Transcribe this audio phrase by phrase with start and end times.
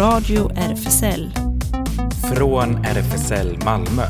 [0.00, 1.30] Radio RFSL.
[2.34, 4.02] Från RFSL Malmö.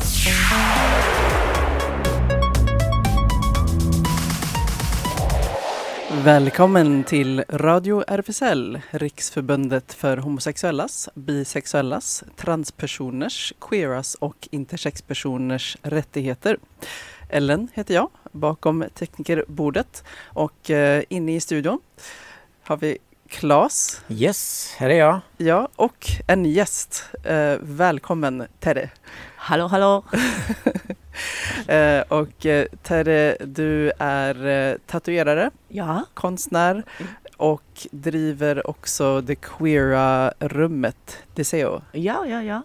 [6.25, 16.59] Välkommen till Radio RFSL, Riksförbundet för homosexuellas, bisexuellas, transpersoners, queeras och intersexpersoners rättigheter.
[17.29, 21.81] Ellen heter jag, bakom teknikerbordet och eh, inne i studion
[22.63, 22.99] har vi
[23.29, 24.01] Klas.
[24.09, 25.21] Yes, här är jag.
[25.37, 27.05] Ja, och en gäst.
[27.25, 28.91] Eh, välkommen Terre.
[29.37, 30.05] Hallå, hallå!
[31.69, 36.05] eh, och eh, Terre, du är eh, tatuerare, Ja.
[36.15, 36.83] konstnär
[37.37, 41.83] och driver också det queera rummet Deseo.
[41.93, 42.63] Ja, ja, ja.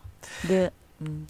[0.48, 0.70] Det,
[1.02, 1.28] mm,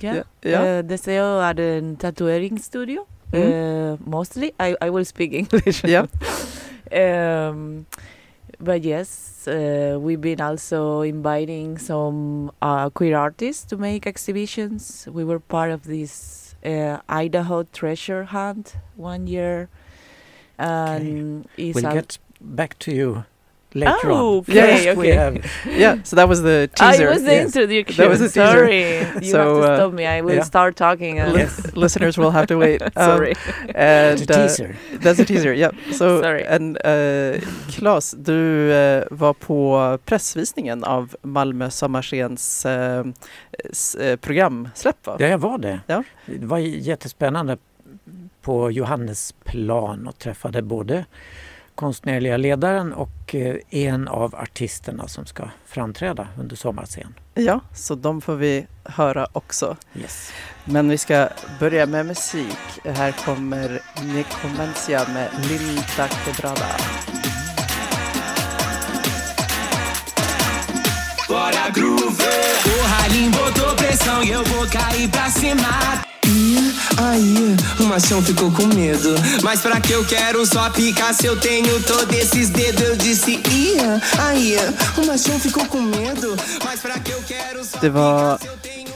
[0.00, 0.14] ja.
[0.14, 0.66] Ja, ja.
[0.66, 3.06] Eh, Deseo är en tatueringsstudio.
[3.32, 3.98] Mm.
[4.04, 5.84] Mostly, I, I will speak English.
[5.86, 6.06] Ja.
[7.50, 7.84] um,
[8.62, 15.08] but yes, uh, we've been also inviting some uh, queer artists to make exhibitions.
[15.10, 19.68] We were part of this uh, Idaho treasure hunt one year.
[20.58, 23.24] And it's We'll get back to you
[23.74, 24.38] later Oh, on.
[24.40, 25.12] okay, Yes, we okay.
[25.16, 25.34] have.
[25.78, 27.08] yeah, so that was the teaser.
[27.08, 27.46] I was the yes.
[27.46, 27.96] introduction.
[27.96, 28.46] That was the teaser.
[28.52, 30.06] Sorry, you So, have to uh, stop me.
[30.06, 30.44] I will yeah.
[30.44, 31.18] start talking.
[31.20, 32.82] And Lis- listeners will have to wait.
[32.82, 33.34] Um, Sorry.
[33.74, 34.76] and, The uh, teaser.
[35.02, 35.70] That's a teaser, yeah.
[35.92, 36.44] So, Sorry.
[36.46, 43.04] and, uh, Klas, du eh, var på pressvisningen av Malmö Sommarskens uh,
[44.20, 45.16] programsläpp va?
[45.18, 45.80] Ja, jag var det.
[45.86, 46.02] Ja.
[46.26, 47.56] Det var jättespännande
[48.42, 51.04] på Johannesplan och träffade både
[51.74, 57.14] konstnärliga ledaren och eh, en av artisterna som ska framträda under sommarscen.
[57.34, 59.76] Ja, så de får vi höra också.
[59.94, 60.32] Yes.
[60.64, 61.28] Men vi ska
[61.60, 62.58] börja med musik.
[62.84, 63.80] Här kommer
[64.14, 66.66] Nicomencia med Linda Quebrada.
[71.28, 72.24] Bora groove,
[72.66, 76.11] o Ralim botou pressão e eu vou cair pra cima.
[77.02, 79.14] Aí, o machão ficou com medo.
[79.42, 82.80] Mas pra que eu quero só picar se eu tenho todos esses dedos?
[82.80, 83.76] Eu disse, ih,
[84.20, 84.54] aí,
[84.96, 86.36] o machão ficou com medo.
[86.64, 88.38] Mas pra que eu quero só Det var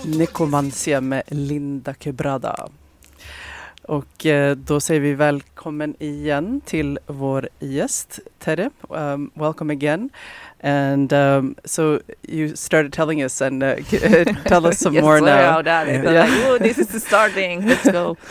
[0.05, 2.69] Nicomancia med Linda Quebrada.
[3.83, 8.71] Och eh, då säger vi välkommen igen till vår gäst Terre.
[8.89, 10.11] Um, welcome again.
[10.61, 13.77] And um, so you started telling us and uh,
[14.47, 15.61] tell us some yes, more now.
[15.61, 15.89] about that.
[15.89, 16.25] It's Yeah.
[16.25, 17.67] like, oh, this is the starting.
[17.67, 18.17] Let's go.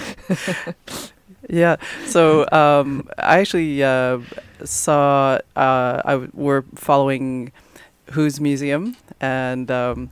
[1.50, 1.75] Yeah.
[2.08, 4.19] So um, I actually uh,
[4.63, 7.52] saw uh, I w- were following
[8.12, 10.09] Who's Museum, and um,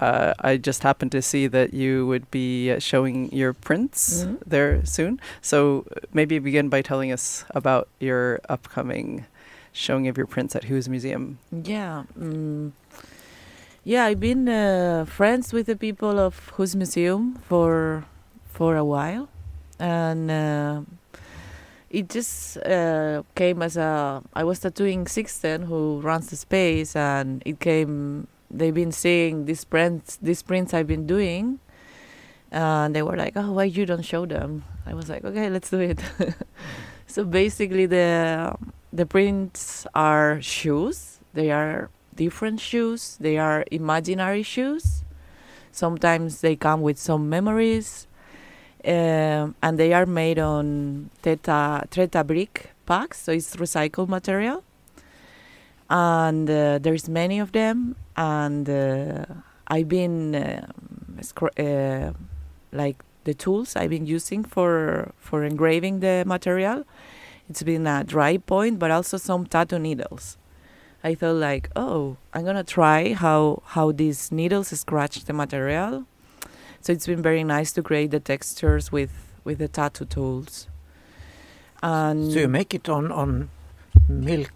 [0.00, 4.38] uh, I just happened to see that you would be showing your prints Mhm.
[4.46, 5.20] there soon.
[5.42, 9.26] So maybe begin by telling us about your upcoming
[9.76, 11.38] showing of your prints at Who's Museum.
[11.52, 12.04] Yeah.
[12.18, 12.72] Mm,
[13.84, 18.04] yeah, I've been uh, friends with the people of Whose Museum for
[18.50, 19.28] for a while,
[19.78, 20.80] and uh,
[21.90, 24.22] it just uh, came as a.
[24.34, 28.26] I was tattooing Sixten, who runs the space, and it came.
[28.50, 31.60] They've been seeing these prints, these prints I've been doing,
[32.50, 35.70] and they were like, "Oh, why you don't show them?" I was like, "Okay, let's
[35.70, 36.00] do it."
[37.06, 38.56] so basically, the
[38.96, 41.20] the prints are shoes.
[41.34, 43.16] They are different shoes.
[43.20, 45.04] They are imaginary shoes.
[45.70, 48.06] Sometimes they come with some memories,
[48.84, 54.64] um, and they are made on Teta Treta brick packs, so it's recycled material.
[55.90, 59.26] And uh, there's many of them, and uh,
[59.68, 62.12] I've been um, uh,
[62.72, 66.84] like the tools I've been using for for engraving the material
[67.48, 70.36] it's been a dry point but also some tattoo needles
[71.04, 76.04] i thought like oh i'm gonna try how how these needles scratch the material
[76.80, 79.12] so it's been very nice to create the textures with
[79.44, 80.68] with the tattoo tools
[81.82, 83.48] and So you make it on, on
[84.08, 84.50] milk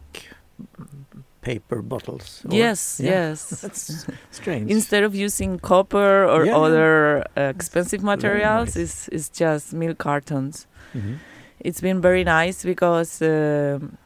[1.43, 2.43] paper bottles?
[2.49, 3.11] yes Yeah.
[3.11, 4.71] yes That's strange.
[4.71, 6.59] instead of using copper or Yeah, yeah.
[6.67, 8.77] other uh, expensive materials nice.
[8.77, 11.19] it's, it's just milk cartons Mhm.
[11.61, 13.97] It's been very nice because um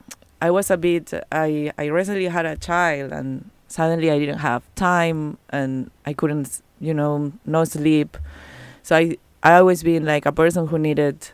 [0.40, 4.62] I was a bit I I recently had a child and suddenly I didn't have
[4.74, 8.16] time and I couldn't you know no sleep.
[8.82, 11.30] So I I always been like a person who needed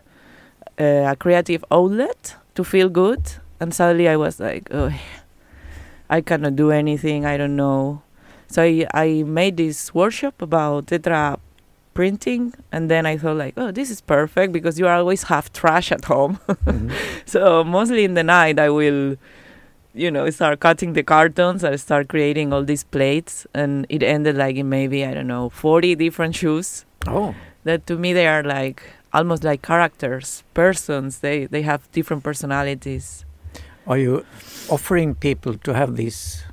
[0.78, 3.22] uh, a creative outlet to feel good.
[3.58, 4.92] And suddenly I was like oh
[6.08, 7.24] I cannot do anything.
[7.24, 8.02] I don't know.
[8.48, 11.38] So I I made this workshop about tetra
[11.94, 15.90] printing and then I thought like oh this is perfect because you always have trash
[15.92, 16.90] at home Mhm.
[17.26, 19.16] so mostly in the night I will
[19.92, 21.64] you know, start cutting the cartons.
[21.64, 25.48] I start creating all these plates, and it ended like in maybe I don't know,
[25.50, 26.84] forty different shoes.
[27.08, 27.34] Oh,
[27.64, 31.18] That to me they are like almost like characters, persons.
[31.26, 33.24] They they have different personalities.
[33.84, 34.24] are you
[34.68, 36.44] offering people to have these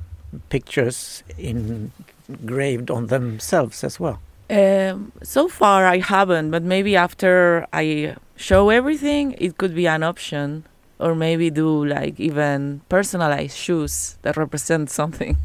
[0.50, 4.20] pictures engraved on themselves as well?
[4.50, 10.04] Um, so far, I haven't, but maybe after I show everything, it could be an
[10.04, 10.64] option,
[11.00, 15.38] or maybe do like even personalized shoes that represent something.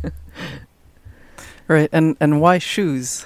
[1.68, 1.88] Right.
[1.92, 3.24] And and why shoes?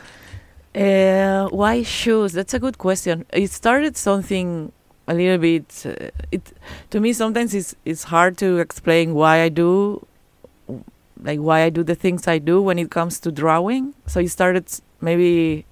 [0.75, 2.32] Uh, why shoes?
[2.32, 3.25] That's a good question.
[3.32, 4.73] It started something
[5.08, 5.82] a little bit.
[5.84, 6.52] Uh, it
[6.90, 10.06] to me sometimes it's it's hard to explain why I do,
[11.23, 13.94] like why I do the things I do when it comes to drawing.
[14.06, 14.67] So it started
[15.00, 15.66] maybe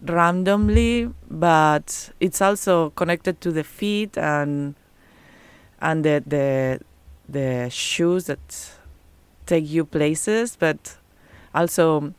[0.00, 4.74] randomly, but it's also connected to the feet and
[5.80, 6.80] and the the
[7.28, 8.70] the shoes that
[9.46, 10.96] take you places, but
[11.54, 12.14] also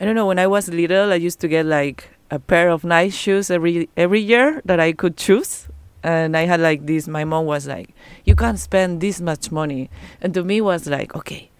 [0.00, 0.26] I don't know.
[0.26, 3.88] When I was little, I used to get like a pair of nice shoes every
[3.96, 5.68] every year that I could choose,
[6.02, 7.08] and I had like this.
[7.08, 7.94] My mom was like,
[8.24, 11.50] "You can't spend this much money," and to me was like, "Okay,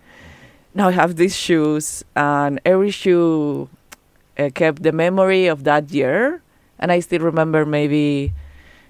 [0.75, 3.69] now I have these shoes, and every shoe
[4.39, 6.43] uh, kept the memory of that year,
[6.79, 8.33] and I still remember maybe."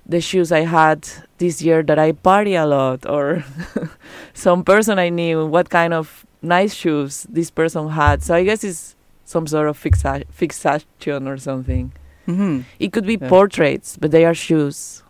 [0.08, 1.02] The shoes I had
[1.38, 3.42] this year that I party a lot, or
[4.34, 8.22] some person I knew, what kind of nice shoes this person had.
[8.22, 8.94] So I guess it's
[9.24, 11.90] some sort of fixa- fixation or something.
[12.26, 13.28] hmm It could be Yeah.
[13.28, 15.02] portraits, but they are shoes.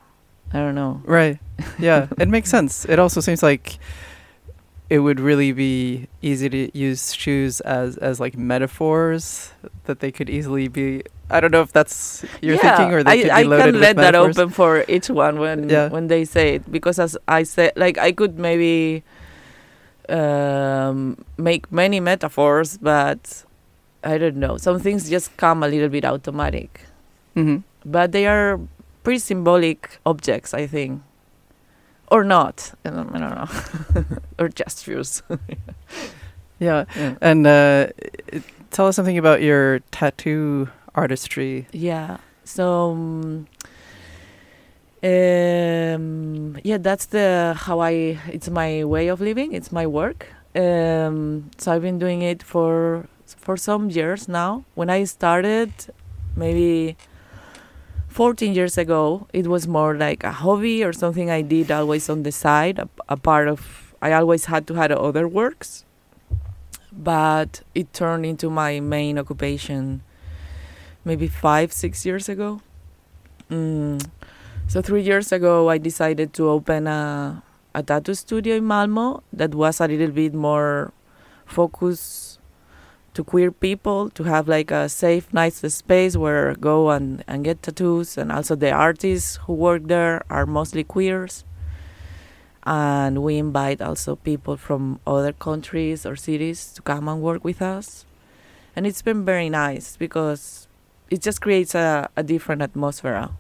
[0.54, 1.02] I don't know.
[1.04, 1.38] Right.
[1.78, 2.06] Yeah.
[2.18, 2.86] it makes sense.
[2.88, 3.76] It also seems like
[4.88, 9.50] it would really be easy to use shoes as as like metaphors
[9.84, 11.02] that they could easily be.
[11.28, 13.72] I don't know if that's your yeah, thinking or they I, could be I loaded
[13.74, 15.88] can let that open for each one when Yeah.
[15.88, 19.02] when they say it because as I said, like I could maybe
[20.08, 23.44] um, make many metaphors, but
[24.04, 24.56] I don't know.
[24.56, 26.80] Some things just come a little bit automatic,
[27.34, 28.58] hmm but they are
[29.04, 31.02] pretty symbolic objects, I think,
[32.10, 32.72] or not.
[32.84, 35.22] I don't, I don't know, or gestures.
[36.58, 36.86] Yeah.
[36.96, 37.16] yeah.
[37.20, 37.88] And uh,
[38.70, 41.66] tell us something about your tattoo artistry.
[41.70, 42.16] Yeah.
[42.44, 43.46] So um,
[45.02, 48.18] um, yeah, that's the how I.
[48.28, 49.52] It's my way of living.
[49.52, 50.28] It's my work.
[50.54, 54.64] Um, so I've been doing it for for some years now.
[54.74, 55.72] When I started,
[56.34, 56.96] maybe
[58.16, 62.22] 14 years ago, it was more like a hobby or something I did always on
[62.22, 62.78] the side.
[62.78, 65.84] A, a part of I always had to have other works,
[66.90, 70.00] but it turned into my main occupation
[71.04, 72.62] maybe five, six years ago.
[73.50, 74.00] Mm.
[74.66, 77.42] So three years ago, I decided to open a,
[77.74, 80.90] a tattoo studio in Malmo that was a little bit more
[81.44, 82.35] focused
[83.16, 87.62] to queer people, to have like a safe, nice space where go and, and get
[87.62, 88.18] tattoos.
[88.18, 91.42] And also the artists who work there are mostly queers.
[92.64, 97.62] And we invite also people from other countries or cities to come and work with
[97.62, 98.04] us.
[98.76, 100.68] And it's been very nice because
[101.08, 103.30] it just creates a, a different atmosphere.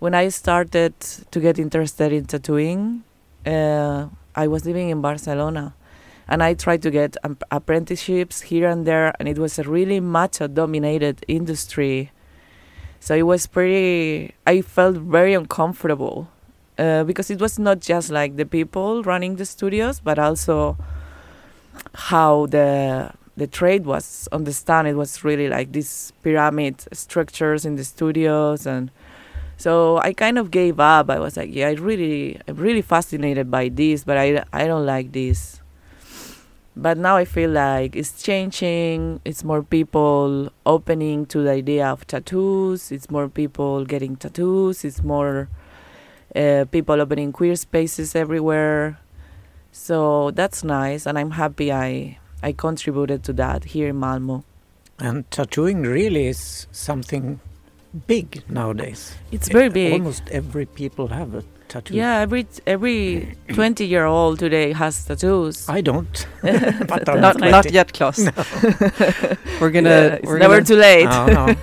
[0.00, 0.98] When I started
[1.30, 3.04] to get interested in tattooing,
[3.46, 5.74] uh, I was living in Barcelona
[6.28, 10.00] and I tried to get um, apprenticeships here and there, and it was a really
[10.00, 12.10] macho dominated industry.
[13.00, 16.28] So it was pretty, I felt very uncomfortable
[16.78, 20.76] uh, because it was not just like the people running the studios, but also
[21.94, 27.84] how the the trade was understand it was really like these pyramid structures in the
[27.84, 28.90] studios and
[29.58, 31.08] so I kind of gave up.
[31.08, 34.84] I was like, yeah, I really I'm really fascinated by this, but I I don't
[34.84, 35.60] like this.
[36.76, 39.20] But now I feel like it's changing.
[39.24, 42.92] It's more people opening to the idea of tattoos.
[42.92, 44.84] It's more people getting tattoos.
[44.84, 45.48] It's more
[46.34, 48.98] uh, people opening queer spaces everywhere.
[49.72, 54.44] So that's nice, and I'm happy I I contributed to that here in Malmo.
[54.98, 57.40] And tattooing really is something
[58.06, 59.14] big nowadays.
[59.32, 59.92] It's very big.
[59.94, 61.94] Almost every people have a tattoo.
[61.94, 65.68] Yeah, every every twenty year old today has tattoos.
[65.68, 66.26] I don't.
[66.88, 68.18] but Not not yet, Klaus.
[69.60, 71.06] we're gonna Yeah, we're never gonna, too late.
[71.10, 71.54] Oh, no.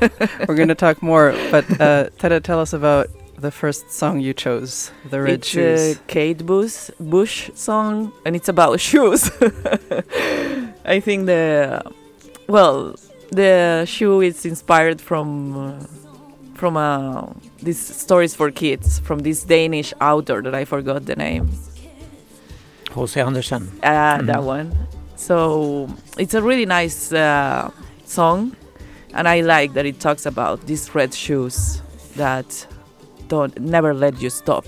[0.48, 1.34] we're gonna talk more.
[1.52, 5.96] But uh, Tada, tell us about the first song you chose, the red it's shoes.
[5.96, 9.30] a Kate Bush Bush song, and it's about shoes.
[10.86, 11.82] I think the
[12.48, 12.96] well,
[13.32, 15.86] the shoe is inspired from uh,
[16.56, 17.28] from uh,
[17.62, 21.50] these stories for kids from this Danish author that I forgot the name.
[22.92, 23.70] Jose Andersen.
[23.84, 24.26] uh, Mhm.
[24.28, 24.72] that one.
[25.16, 27.70] So it's a really nice uh,
[28.06, 28.56] song,
[29.14, 31.82] and I like that it talks about these red shoes
[32.18, 32.68] that
[33.30, 34.66] don't never let you stop.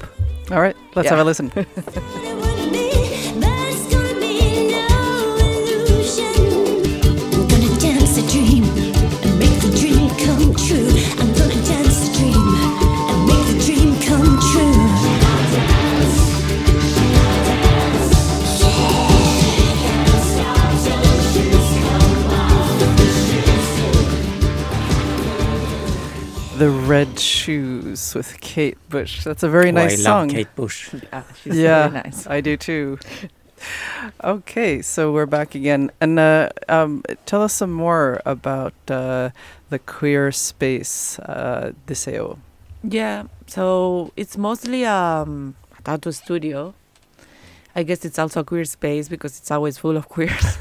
[0.52, 1.16] All right, let's Yeah.
[1.18, 1.52] have a listen.
[26.66, 29.24] The Red Shoes with Kate Bush.
[29.24, 30.28] That's a very Oh, nice I song.
[30.30, 30.90] love Kate Bush.
[31.14, 31.88] Yeah, she's Yeah.
[31.90, 32.26] very nice.
[32.26, 32.98] I do too.
[34.24, 35.92] Okay, so we're back again.
[36.02, 39.30] And uh, um, tell us some more about uh,
[39.70, 42.40] the queer space, uh, Deseo.
[42.82, 46.74] Yeah, so it's mostly um, a tattoo studio.
[47.76, 50.58] I guess it's also a queer space because it's always full of queers.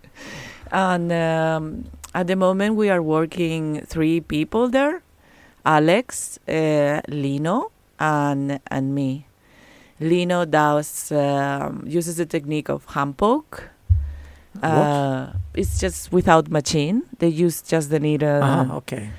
[0.72, 5.02] and um, at the moment, we are working three people there
[5.64, 9.26] Alex, uh, Lino, and, and me.
[10.00, 13.70] Lino does um, uses the technique of hand poke.
[14.62, 17.02] Uh, it's just without machine.
[17.18, 19.10] They use just the needle Ah, okay.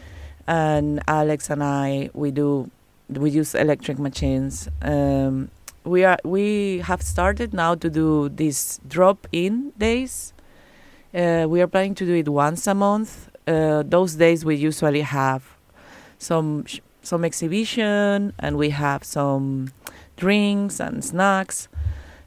[0.46, 2.70] and Alex and I we do
[3.10, 4.68] we use electric machines.
[4.82, 5.50] Um,
[5.86, 10.34] we are we have started now to do these drop-in days.
[11.16, 13.30] Uh, we are planning to do it once a month.
[13.48, 15.44] Uh, those days we usually have
[16.24, 19.72] some sh- some exhibition and we have some
[20.16, 21.68] drinks and snacks.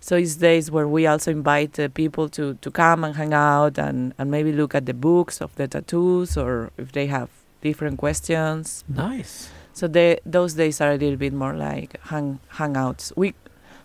[0.00, 3.78] So it's days where we also invite uh, people to, to come and hang out
[3.78, 7.30] and, and maybe look at the books of the tattoos or if they have
[7.62, 8.84] different questions.
[8.88, 9.50] Nice.
[9.72, 13.12] So they, those days are a little bit more like hang hangouts.
[13.16, 13.34] We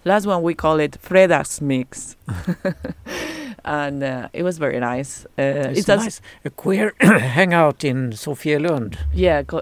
[0.05, 2.15] last one we call it Freda's mix,
[3.63, 5.25] and uh, it was very nice.
[5.37, 6.21] Uh, It's, als- nice.
[6.45, 8.95] A queer hangout in Sofielund.
[9.13, 9.61] Yeah, uh,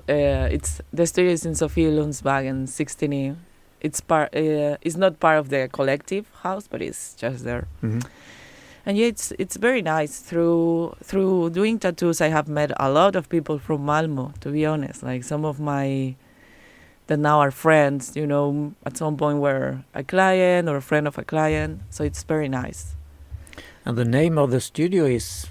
[0.52, 3.36] it's the studio is in Sofie Lundsbagen, 16.
[3.82, 4.36] It's part.
[4.36, 7.66] Uh, it's not part of the collective house, but it's just there.
[7.82, 8.04] Mhm.
[8.86, 10.20] And yeah, it's it's very nice.
[10.20, 14.34] Through through doing tattoos, I have met a lot of people from Malmo.
[14.42, 16.16] To be honest, like some of my
[17.08, 18.16] that now are friends.
[18.16, 21.80] You know, at some point were a client or a friend of a client.
[21.90, 22.96] So it's very nice.
[23.90, 25.48] And the name of the studio is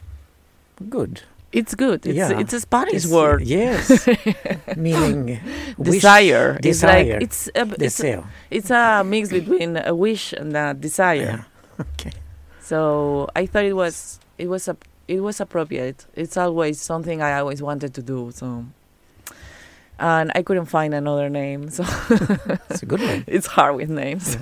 [0.89, 1.23] good.
[1.51, 2.07] It's good.
[2.07, 2.39] It's Yeah.
[2.39, 3.43] it's a Spanish It's- word.
[3.43, 4.07] Yes.
[4.77, 5.41] Meaning
[5.77, 6.61] wish, Desire.
[6.63, 7.19] It's like Desire.
[7.21, 11.17] it's a, it's a, it's a mix between a wish and a desire.
[11.17, 11.43] Yeah.
[11.95, 12.13] Okay.
[12.61, 14.77] So I thought it was it was a
[15.09, 16.07] it was appropriate.
[16.15, 18.31] It's always something I always wanted to do.
[18.33, 18.67] So,
[19.99, 21.83] and I couldn't find another name, so
[22.71, 23.25] It's a good one.
[23.27, 24.37] it's hard with names.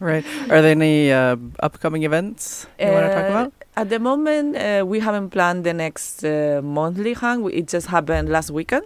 [0.00, 0.24] Right.
[0.50, 3.52] Are there any uh, upcoming events you want to talk Uh, about?
[3.76, 7.48] At the moment, uh, we haven't planned the next uh, monthly hang.
[7.50, 8.84] It just happened last weekend,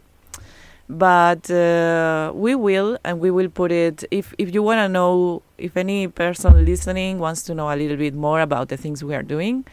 [0.89, 4.05] but uh, we will, and we will put it.
[4.11, 7.97] If if you want to know, if any person listening wants to know a little
[7.97, 9.65] bit more about the things we are doing,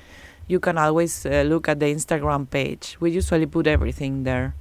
[0.48, 2.98] you can always uh, look at the Instagram page.
[3.00, 4.56] We usually put everything there.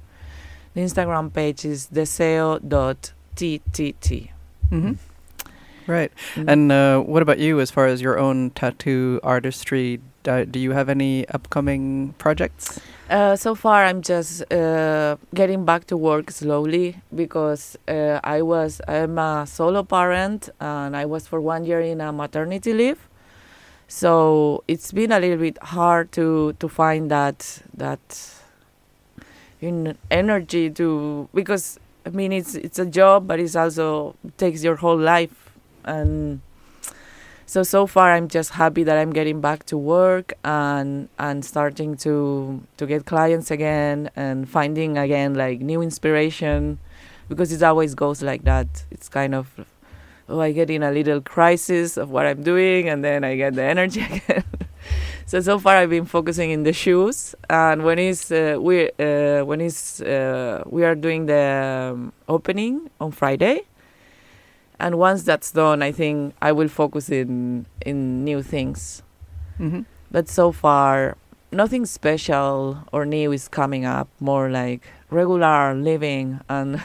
[0.73, 2.59] The Instagram page is deseo.ttt.
[4.69, 4.93] hmm
[5.87, 6.11] Right.
[6.35, 6.51] Mm.
[6.51, 9.99] And uh, what about you as far as your own tattoo artistry?
[10.23, 12.79] Do, do you have any upcoming projects?
[13.09, 18.81] Uh, so far, I'm just uh, getting back to work slowly because uh, I was
[18.87, 23.07] I'm a solo parent and I was for one year in a maternity leave.
[23.87, 28.33] So it's been a little bit hard to to find that that
[29.61, 34.77] in energy to because I mean it's it's a job, but it's also takes your
[34.77, 35.44] whole life
[35.85, 36.41] and
[37.45, 41.95] so so far i'm just happy that i'm getting back to work and and starting
[41.95, 46.79] to to get clients again and finding again like new inspiration
[47.29, 48.85] because it always goes like that.
[48.91, 49.47] It's kind of
[50.27, 53.53] oh i get in a little crisis of what i'm doing and then i get
[53.53, 54.43] the energy again.
[55.27, 57.35] So so far i've been focusing in the shoes.
[57.49, 62.89] And when is uh, we uh, when is uh, we are doing the um, opening
[62.99, 63.61] on friday
[64.79, 69.01] and once that's done i think i will focus in in new things
[69.59, 69.81] Mm-hmm.
[70.11, 71.15] but so far
[71.51, 76.83] nothing special or new is coming up more like regular living and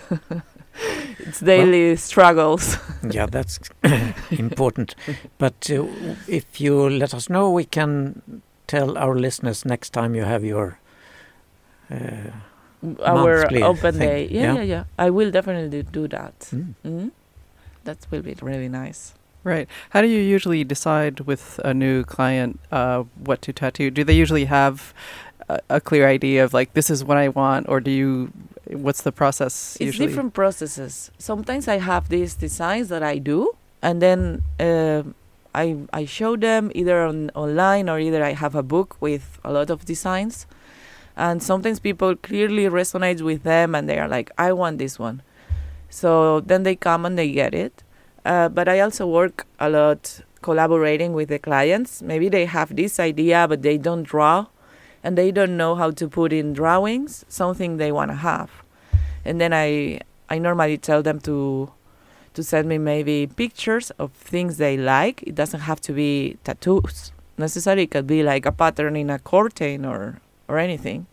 [1.19, 2.79] it's daily struggles
[3.11, 3.59] yeah, that's
[4.31, 4.95] important.
[5.39, 5.87] But uh,
[6.29, 10.79] if you let us know, we can tell our listeners next time you have your.
[11.91, 12.31] Uh,
[13.05, 14.55] our open thing, day yeah, yeah?
[14.55, 16.73] yeah yeah i will definitely do that mm.
[16.83, 17.09] hmm
[17.85, 19.69] that will be really nice Right.
[19.91, 23.91] How do you usually decide with a new client uh, what to tattoo?
[23.91, 24.93] Do they usually have
[25.49, 28.33] a, a clear idea of like this is what I want, or do you?
[28.67, 30.09] What's the process it's usually?
[30.09, 31.11] different processes.
[31.19, 35.05] Sometimes I have these designs that I do, and then uh,
[35.55, 39.53] I I show them either on online or either I have a book with a
[39.53, 40.47] lot of designs,
[41.17, 45.23] and sometimes people clearly resonate with them, and they are like, I want this one.
[45.91, 47.83] So then they come and they get it.
[48.25, 52.01] Uh, but I also work a lot collaborating with the clients.
[52.01, 54.47] Maybe they have this idea, but they don't draw,
[55.03, 58.51] and they don't know how to put in drawings something they want to have.
[59.25, 61.73] And then I I normally tell them to
[62.35, 65.23] to send me maybe pictures of things they like.
[65.25, 67.85] It doesn't have to be tattoos necessarily.
[67.85, 71.07] It could be like a pattern in a curtain or or anything.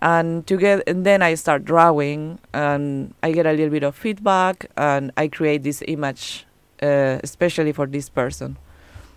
[0.00, 3.94] And to get and then I start drawing and I get a little bit of
[3.96, 6.46] feedback and I create this image
[6.82, 8.56] uh, especially for this person.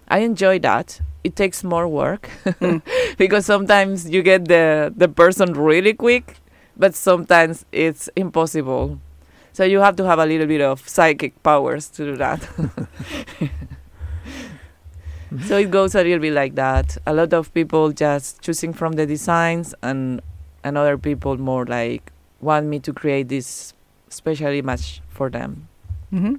[0.08, 1.02] I enjoy that.
[1.24, 2.82] It takes more work Mm.
[3.18, 6.38] because sometimes you get the the person really quick,
[6.78, 9.00] but sometimes it's impossible.
[9.54, 12.48] So you have to have a little bit of psychic powers to do that.
[15.46, 16.98] so it goes a little bit like that.
[17.06, 20.22] A lot of people just choosing from the designs and
[20.64, 22.12] and other people more like
[22.42, 23.74] want me to create this
[24.10, 25.68] special image for them.
[26.14, 26.36] Mm-hmm.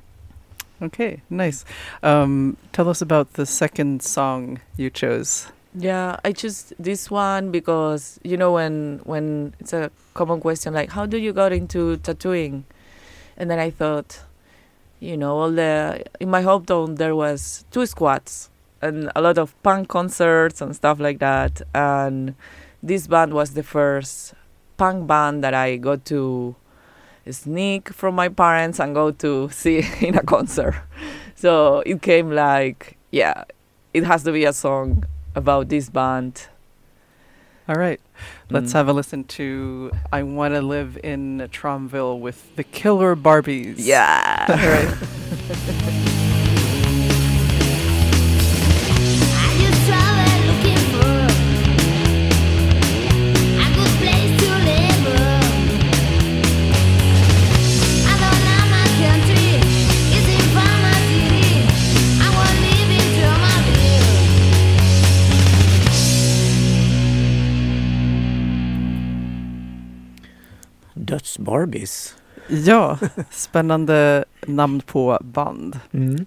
[0.82, 1.64] Okay, nice.
[2.02, 5.48] Um, tell us about the second song you chose.
[5.74, 10.90] Yeah, I choose this one because you know when when it's a common question like
[10.90, 12.64] how do you got into tattooing,
[13.36, 14.20] and then I thought,
[14.98, 18.50] you know, all the in my hometown there was two squads
[18.82, 22.34] and a lot of punk concerts and stuff like that, and
[22.82, 24.34] this band was the first
[24.76, 26.56] punk band that I got to
[27.30, 30.74] sneak from my parents and go to see in a concert.
[31.34, 33.44] So it came like, yeah,
[33.94, 36.48] it has to be a song about this band.
[37.68, 38.00] All right,
[38.50, 38.74] let's Mm.
[38.74, 43.76] have a listen to "I Want to Live in Tromville" with the Killer Barbies.
[43.78, 44.46] Yeah.
[44.48, 46.06] All right.
[71.44, 72.16] Dödsbarbies.
[72.48, 72.98] Ja,
[73.30, 75.78] spännande namn på band.
[75.92, 76.26] Mm.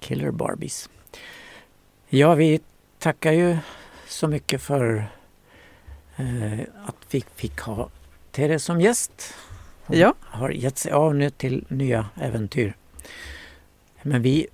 [0.00, 0.90] Killer Barbies.
[2.08, 2.60] Ja, vi
[2.98, 3.56] tackar ju
[4.08, 5.04] så mycket för
[6.16, 7.88] eh, att vi fick ha
[8.32, 9.34] Therese som gäst.
[9.86, 10.14] Hon Ja.
[10.20, 12.74] har gett sig av nu till nya äventyr.
[14.02, 14.46] Men vi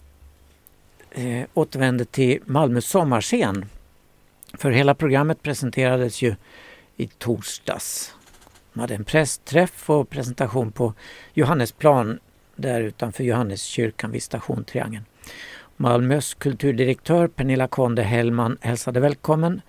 [1.11, 3.67] eh, återvänder till Malmö sommarscen.
[4.55, 6.35] För hela programmet presenterades ju
[6.97, 8.13] i torsdags.
[8.77, 10.95] Man hade en pressträff och presentation på
[11.35, 12.19] Johannesplan
[12.57, 15.05] där utanför Johanneskyrkan vid Station Triangeln.
[15.77, 19.61] Malmös kulturdirektör Pernilla Konde Hellman hälsade välkommen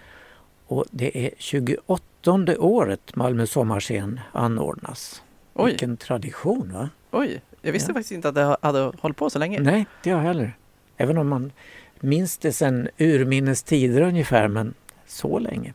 [0.67, 5.23] och det är 28 året Malmö sommarscen anordnas.
[5.53, 5.69] Oj.
[5.71, 6.89] Vilken tradition va?
[7.11, 7.93] Oj, jag visste Ja.
[7.93, 9.59] faktiskt inte att det hade hållit på så länge.
[9.59, 10.57] Nej, det har jag heller.
[10.97, 11.51] Även om man
[11.99, 14.73] minns det sedan urminnes tider ungefär, men
[15.05, 15.73] så länge.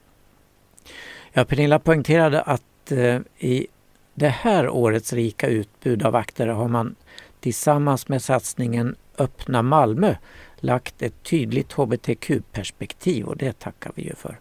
[1.32, 3.66] Ja, Pernilla poängterade att eh, i
[4.14, 6.94] det här årets rika utbud av akter har man
[7.40, 10.14] tillsammans med satsningen Öppna Malmö
[10.56, 14.38] lagt ett tydligt hbtq-perspektiv och det tackar vi ju för.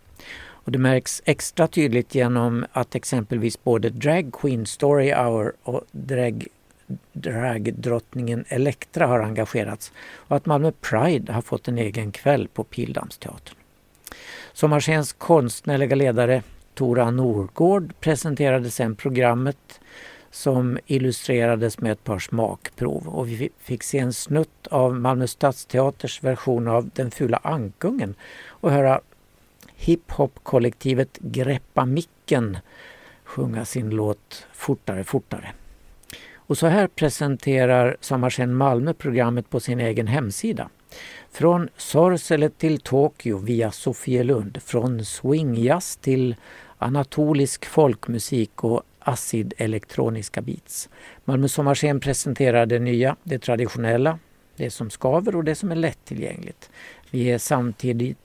[0.64, 6.48] Och det märks extra tydligt genom att exempelvis både Drag Queen Story Hour och drag
[7.14, 13.56] dragdrottningen Elektra har engagerats och att Malmö Pride har fått en egen kväll på Pildamsteatern.
[14.54, 19.80] Sommarscens konstnärliga ledare Tora Norgård presenterade sen programmet
[20.32, 26.24] som illustrerades med ett par smakprov och vi fick se en snutt av Malmö Stadsteaters
[26.24, 28.16] version av Den fula ankungen
[28.48, 29.02] och höra
[29.76, 32.58] hiphop-kollektivet Greppa micken
[33.24, 35.52] sjunga sin låt Fortare fortare.
[36.36, 40.70] Och så här presenterar Sommarscen Malmö programmet på sin egen hemsida.
[41.32, 46.36] Från Sorsele till Tokyo via Sofielund, från swingjazz till
[46.78, 50.90] anatolisk folkmusik och acid elektroniska beats.
[51.26, 54.20] Malmö Sommarscen presenterar det nya, det traditionella,
[54.56, 56.70] det som skaver och det som är lättillgängligt.
[57.12, 58.18] Vi är samtidigt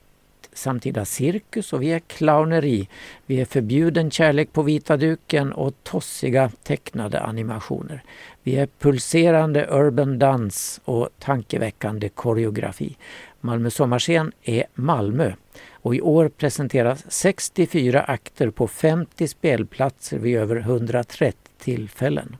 [0.57, 2.87] samtida cirkus och vi är clowneri.
[3.25, 8.03] Vi är förbjuden kärlek på vita duken och tossiga tecknade animationer.
[8.43, 12.97] Vi är pulserande urban dans och tankeväckande koreografi.
[13.41, 15.33] Malmö sommarscen är Malmö
[15.71, 22.35] och i år presenteras 64 akter på 50 spelplatser vid över 130 tillfällen.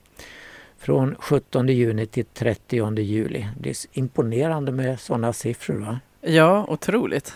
[0.78, 3.48] Från 17 juni till 30 juli.
[3.60, 5.76] Det är imponerande med sådana siffror.
[5.76, 6.00] va?
[6.22, 7.34] Ja, otroligt.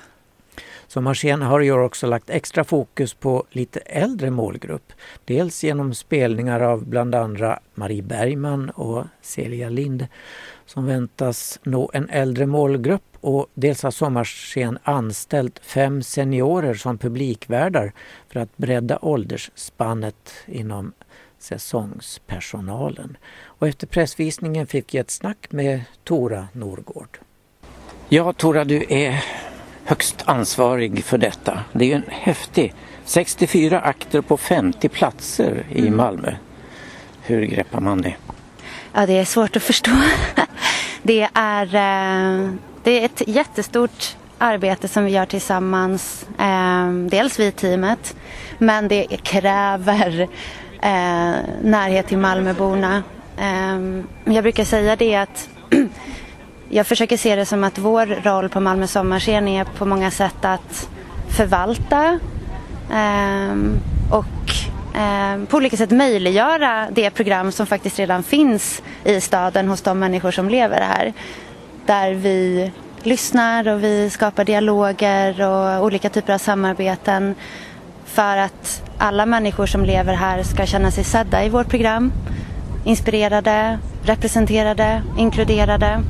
[0.92, 4.94] Sommarscen har i år också lagt extra fokus på lite äldre målgrupp.
[5.26, 10.08] Dels genom spelningar av bland andra Marie Bergman och Celia Lind
[10.66, 17.94] som väntas nå en äldre målgrupp och dels har Sommarscen anställt fem seniorer som publikvärdar
[18.28, 20.94] för att bredda åldersspannet inom
[21.40, 23.18] säsongspersonalen.
[23.44, 27.20] Och efter pressvisningen fick jag ett snack med Tora Norgård.
[28.10, 29.24] Ja, Tora, du är
[29.86, 31.60] högst ansvarig för detta.
[31.74, 32.74] Det är ju en häftig
[33.06, 36.34] 64 akter på 50 platser i Malmö.
[37.22, 38.14] Hur greppar man det?
[38.94, 39.92] Ja, det är svårt att förstå.
[41.04, 42.50] Det är, eh,
[42.84, 46.26] det är ett jättestort arbete som vi gör tillsammans.
[46.40, 48.16] eh, Dels vi i teamet,
[48.58, 50.22] men det kräver
[50.82, 53.04] eh, närhet till Malmöborna.
[54.26, 55.50] Jag brukar säga det att
[56.74, 60.46] jag försöker se det som att vår roll på Malmö sommarscen är på många sätt
[60.46, 60.90] att
[61.30, 62.20] förvalta
[62.94, 63.80] ehm,
[64.12, 64.54] och
[64.96, 70.00] ehm, på olika sätt möjliggöra det program som faktiskt redan finns i staden hos de
[70.00, 71.14] människor som lever här.
[71.86, 72.72] Där vi
[73.04, 77.36] lyssnar och vi skapar dialoger och olika typer av samarbeten
[78.06, 82.12] för att alla människor som lever här ska känna sig sedda i vårt program.
[82.86, 86.04] Inspirerade, representerade, inkluderade.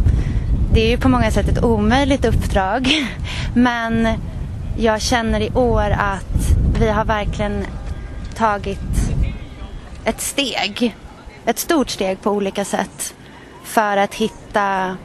[0.73, 2.89] Det är ju på många sätt ett omöjligt uppdrag.
[3.55, 4.07] Men
[4.77, 7.65] jag känner i år att vi har verkligen
[8.35, 8.79] tagit
[10.05, 10.95] ett steg.
[11.45, 13.13] Ett stort steg på olika sätt.
[13.63, 14.97] För att hitta,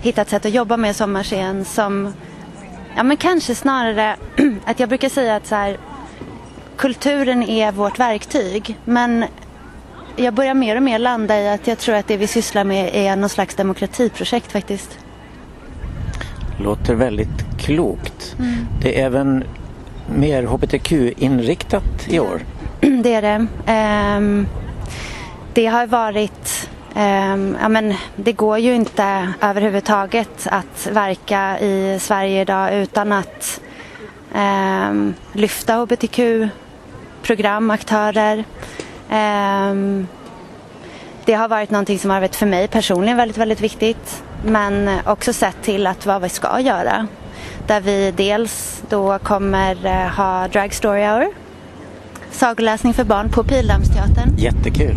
[0.00, 2.12] hitta ett sätt att jobba med sommarscen som
[2.96, 4.16] Ja men kanske snarare
[4.66, 5.78] att jag brukar säga att så här,
[6.76, 8.78] kulturen är vårt verktyg.
[8.84, 9.24] Men
[10.16, 12.90] jag börjar mer och mer landa i att jag tror att det vi sysslar med
[12.92, 14.98] är någon slags demokratiprojekt faktiskt.
[16.60, 18.36] Låter väldigt klokt.
[18.82, 19.44] Det är även
[20.14, 22.40] mer hbtq-inriktat i år.
[22.80, 23.46] Det är det.
[23.66, 24.46] Ehm,
[25.54, 32.40] det har varit ehm, ja, men det går ju inte överhuvudtaget att verka i Sverige
[32.40, 33.60] idag utan att
[34.34, 38.44] ehm, lyfta hbtq-program, aktörer.
[39.10, 40.06] Ehm,
[41.24, 44.22] det har varit någonting som har varit för mig personligen väldigt, väldigt viktigt.
[44.44, 47.06] Men också sett till att vad vi ska göra.
[47.66, 51.28] Där vi dels då kommer eh, ha Drag Story Hour.
[52.30, 54.36] Sagoläsning för barn på Pildammsteatern.
[54.36, 54.96] Jättekul.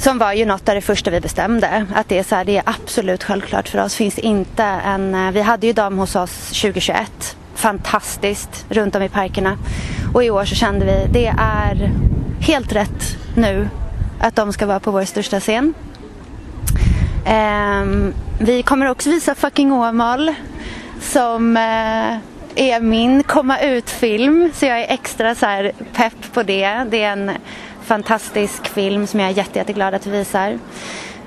[0.00, 1.86] Som var ju något av det första vi bestämde.
[1.94, 3.94] Att det är, så här, det är absolut självklart för oss.
[3.94, 7.36] Finns inte en, eh, vi hade ju dem hos oss 2021.
[7.54, 9.58] Fantastiskt runt om i parkerna.
[10.14, 11.90] Och i år så kände vi det är
[12.40, 13.68] helt rätt nu
[14.20, 15.74] att de ska vara på vår största scen.
[17.26, 20.34] Ehm, vi kommer också visa Fucking Åmål
[21.00, 22.16] som eh,
[22.54, 24.50] är min komma ut-film.
[24.54, 26.84] Så jag är extra så här pepp på det.
[26.90, 27.30] Det är en
[27.82, 30.58] fantastisk film som jag är jätte, jätteglad att vi visar.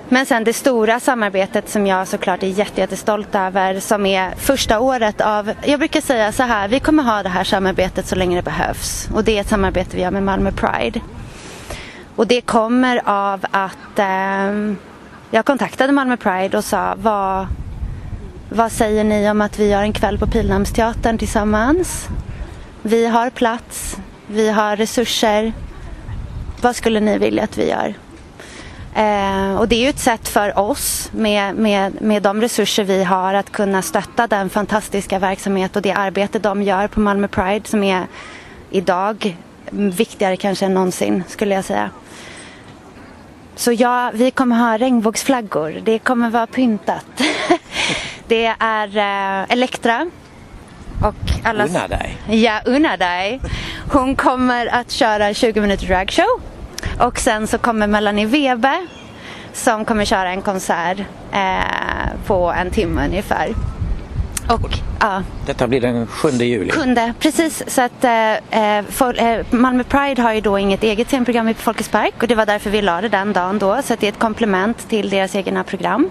[0.10, 4.80] Men sen det stora samarbetet som jag såklart är jätte, jättestolt över som är första
[4.80, 8.36] året av, jag brukar säga så här, vi kommer ha det här samarbetet så länge
[8.36, 9.10] det behövs.
[9.14, 11.02] Och det är ett samarbete vi har med Malmö Pride.
[12.16, 14.74] Och det kommer av att eh,
[15.32, 17.48] jag kontaktade Malmö Pride och sa vad,
[18.50, 22.08] vad säger ni om att vi gör en kväll på Pildammsteatern tillsammans?
[22.82, 25.54] Vi har plats, vi har resurser.
[26.62, 27.94] Vad skulle ni vilja att vi gör?
[28.98, 33.04] Eh, och det är ju ett sätt för oss med, med, med de resurser vi
[33.04, 37.68] har att kunna stötta den fantastiska verksamhet och det arbete de gör på Malmö Pride
[37.68, 38.08] som är
[38.70, 39.38] idag
[39.72, 41.90] viktigare kanske än någonsin skulle jag säga.
[43.56, 45.82] Så ja, vi kommer ha regnbågsflaggor.
[45.84, 47.06] Det kommer vara pyntat.
[48.28, 50.10] det är eh, Elektra.
[51.04, 51.66] Och alla...
[51.66, 52.18] Unna dig.
[52.30, 53.42] Ja, unna dig.
[53.92, 56.42] Hon kommer att köra 20 minuter dragshow.
[57.00, 58.88] Och sen så kommer Melanie Webe
[59.54, 60.98] som kommer köra en konsert
[61.32, 63.56] eh, på en timme ungefär.
[64.50, 66.70] Och ja, Detta blir den 7 juli.
[66.70, 67.64] kunde, precis.
[67.68, 71.54] Så att eh, eh, for, eh, Malmö Pride har ju då inget eget scenprogram i
[71.54, 73.82] Folkets Park och det var därför vi la det den dagen då.
[73.84, 76.10] Så att det är ett komplement till deras egna program.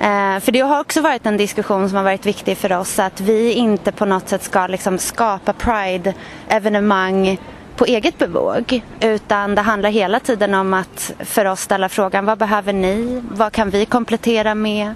[0.00, 3.20] Eh, för det har också varit en diskussion som har varit viktig för oss att
[3.20, 7.38] vi inte på något sätt ska liksom skapa Pride-evenemang
[7.76, 12.38] på eget bevåg utan det handlar hela tiden om att för oss ställa frågan vad
[12.38, 13.22] behöver ni?
[13.30, 14.94] Vad kan vi komplettera med?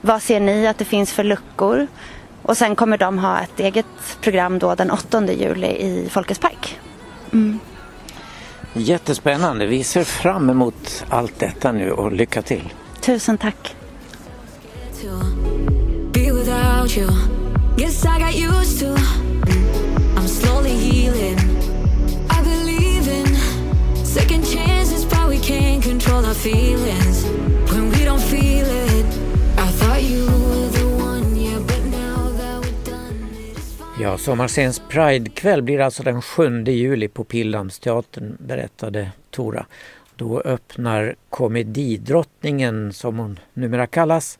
[0.00, 1.86] Vad ser ni att det finns för luckor?
[2.42, 3.86] Och sen kommer de ha ett eget
[4.20, 6.78] program då den 8 juli i Folkets park.
[8.72, 9.66] Jättespännande.
[9.66, 12.72] Vi ser fram emot allt detta nu och lycka till.
[13.00, 13.76] Tusen tack!
[17.76, 18.94] Guess I got used to.
[20.16, 21.51] I'm slowly healing.
[24.14, 27.24] Second chances, but we can't control our feelings
[27.72, 29.06] when we don't feel it.
[29.56, 34.02] I thought you were the one, yeah, but now that we're done, it is fine.
[34.02, 39.66] Ja, Sommarscens Pridekväll blir alltså den 7 juli på Pildammsteatern, berättade Tora.
[40.16, 44.38] Då öppnar komedidrottningen, som hon numera kallas,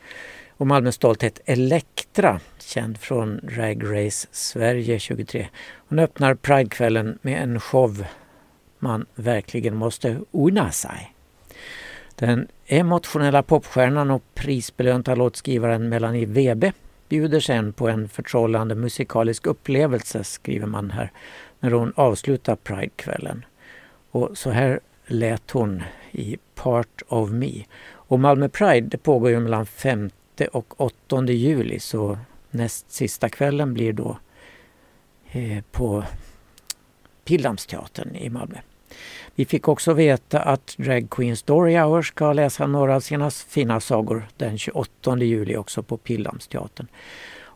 [0.57, 5.49] och Malmös stolthet Elektra, känd från Drag Race Sverige 23.
[5.89, 8.05] Hon öppnar Pridekvällen med en show
[8.83, 11.14] man verkligen måste unna sig.
[12.14, 16.73] Den emotionella popstjärnan och prisbelönta låtskrivaren Melanie Webe
[17.09, 21.12] bjuder sen på en förtrollande musikalisk upplevelse, skriver man här,
[21.61, 23.45] när hon avslutar Pridekvällen.
[24.11, 27.64] Och så här lät hon i Part of Me.
[27.90, 30.11] Och Malmö Pride det pågår ju mellan 5
[30.53, 32.18] och 8 juli så
[32.51, 34.18] näst sista kvällen blir då
[35.33, 36.05] eh, på
[37.25, 38.59] Pildammsteatern i Malmö.
[39.35, 43.81] Vi fick också veta att Drag Queen Story Hour ska läsa några av sina fina
[43.81, 46.87] sagor den 28 juli också på Pildammsteatern.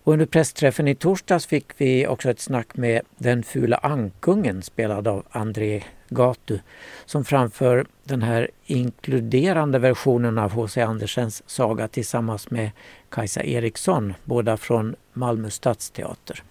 [0.07, 5.09] Och under pressträffen i torsdags fick vi också ett snack med Den fula ankungen spelad
[5.09, 6.59] av André Gatu
[7.07, 10.81] som framför den här inkluderande versionen av H.C.
[10.81, 12.71] Andersens saga tillsammans med
[13.09, 16.43] Kajsa Eriksson, båda från Malmö stadsteater.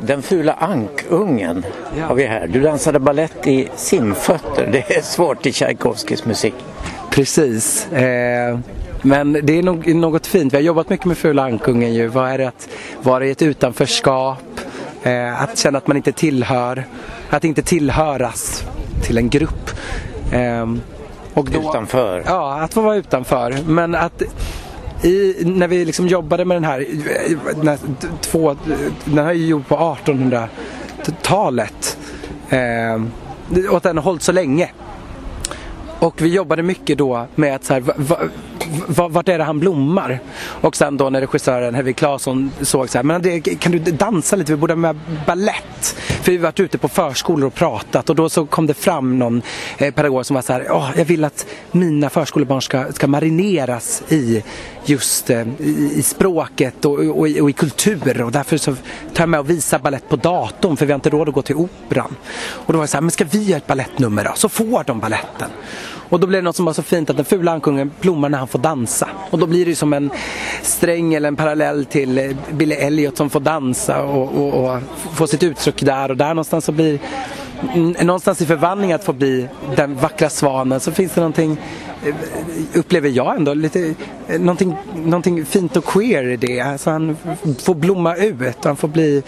[0.00, 1.64] Den fula ankungen
[2.00, 2.46] har vi här.
[2.46, 4.68] Du dansade ballett i simfötter.
[4.72, 6.54] Det är svårt i Tchaikovskys musik.
[7.10, 7.92] Precis.
[7.92, 8.58] Eh,
[9.02, 10.52] men det är nog något fint.
[10.52, 12.06] Vi har jobbat mycket med Fula Ankungen ju.
[12.06, 12.68] Vad är det att
[13.02, 14.60] vara i ett utanförskap?
[15.02, 16.84] Eh, att känna att man inte tillhör.
[17.30, 18.64] Att inte tillhöras
[19.02, 19.70] till en grupp.
[20.32, 20.66] Eh,
[21.34, 22.22] och då, Utanför.
[22.26, 23.56] Ja, att få vara utanför.
[23.66, 24.22] Men att
[25.02, 26.86] i, när vi liksom jobbade med den här,
[27.56, 27.78] den här,
[28.20, 28.56] två,
[29.04, 31.98] den här är ju gjord på 1800-talet.
[32.48, 33.02] Eh,
[33.70, 34.70] och att den har hållit så länge.
[35.98, 38.18] Och vi jobbade mycket då med att så här, va, va,
[38.88, 40.20] vart är det han blommar?
[40.60, 44.36] Och sen då när regissören Hedvig Claesson såg så här, men det, kan du dansa
[44.36, 44.52] lite?
[44.52, 45.96] Vi borde ha med ballett.
[46.22, 49.18] För vi har varit ute på förskolor och pratat och då så kom det fram
[49.18, 49.42] någon
[49.78, 54.02] eh, pedagog som var så här, oh, jag vill att mina förskolebarn ska, ska marineras
[54.08, 54.42] i
[54.84, 58.74] just eh, i, i språket och, och, och, i, och i kultur och därför så
[59.14, 61.42] tar jag med och visar ballett på datorn för vi har inte råd att gå
[61.42, 62.16] till operan.
[62.38, 64.32] Och då var det så här, men ska vi göra ett ballettnummer då?
[64.34, 65.50] Så får de balletten.
[66.08, 68.38] Och då blev det något som var så fint att den fula ankungen blommar när
[68.38, 69.08] han får dansa.
[69.30, 70.10] Och då blir det ju som en
[70.62, 74.80] sträng eller en parallell till eh, Billy Elliot som får dansa och, och, och
[75.14, 76.98] få sitt uttryck där och där någonstans så blir
[78.04, 81.56] någonstans i förvandling att få bli den vackra svanen så finns det någonting
[82.06, 82.14] eh,
[82.74, 83.94] upplever jag ändå lite
[84.28, 86.60] eh, någonting, någonting fint och queer i det.
[86.60, 87.16] Alltså han
[87.58, 89.22] får blomma ut och han får bli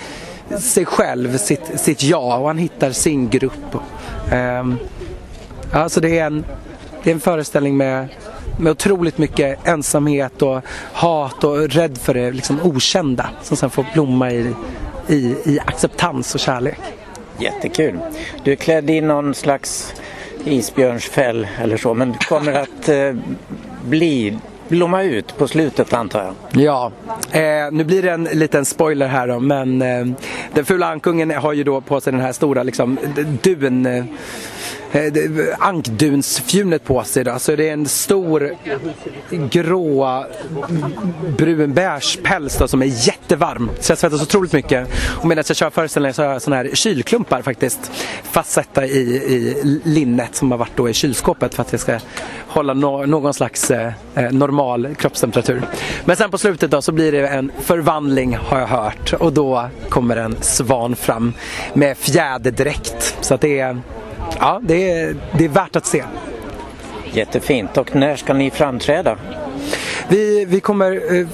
[0.59, 3.75] sig själv, sitt, sitt jag och han hittar sin grupp.
[4.33, 4.77] Um,
[5.73, 6.45] alltså det är en,
[7.03, 8.09] det är en föreställning med,
[8.59, 10.61] med otroligt mycket ensamhet och
[10.93, 14.55] hat och rädd för det liksom okända som sen får blomma i,
[15.09, 16.81] i, i acceptans och kärlek.
[17.39, 17.99] Jättekul.
[18.45, 19.95] Du är klädd i någon slags
[20.45, 23.15] isbjörnsfäll eller så men kommer att eh,
[23.85, 26.63] bli, blomma ut på slutet antar jag.
[26.63, 26.93] Ja,
[27.33, 30.07] eh, nu blir det en liten spoiler här då, men eh,
[30.55, 32.99] den fula ankungen har ju då på sig den här stora liksom
[33.43, 34.09] dun
[34.93, 35.03] eh,
[35.59, 37.39] ankdunsfjunet på sig då.
[37.39, 38.57] Så det är en stor
[39.51, 40.25] grå
[41.39, 43.71] brunbeige päls då, som är jättevarm.
[43.81, 44.89] Så jag svettas otroligt mycket.
[45.09, 47.91] Och medan jag kör föreställningen så har jag såna här kylklumpar faktiskt
[48.23, 51.99] fastsatta i, i linnet som har varit då i kylskåpet för att jag ska
[52.49, 55.63] hålla no någon slags eh, eh, normal kroppstemperatur.
[56.05, 59.69] Men sen på slutet då så blir det en förvandling har jag hört och då
[59.89, 61.33] kommer en svan fram
[61.75, 63.17] med fjäderdräkt.
[63.21, 63.81] Så att det är,
[64.39, 66.05] ja, det är, det är värt att se.
[67.13, 67.77] Jättefint.
[67.77, 69.17] Och när ska ni framträda?
[70.09, 71.27] Vi, vi kommer eh,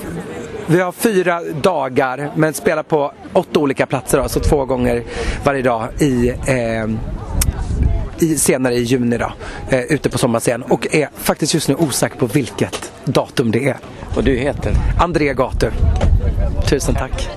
[0.69, 5.03] vi har fyra dagar men spelar på åtta olika platser då, så två gånger
[5.45, 6.87] varje dag i, eh,
[8.19, 9.33] i senare i juni då,
[9.71, 13.77] eh, ute på sommarscen och är faktiskt just nu osäker på vilket datum det är.
[14.17, 14.73] Och du heter?
[15.01, 15.71] André Gatu.
[16.69, 17.29] Tusen tack.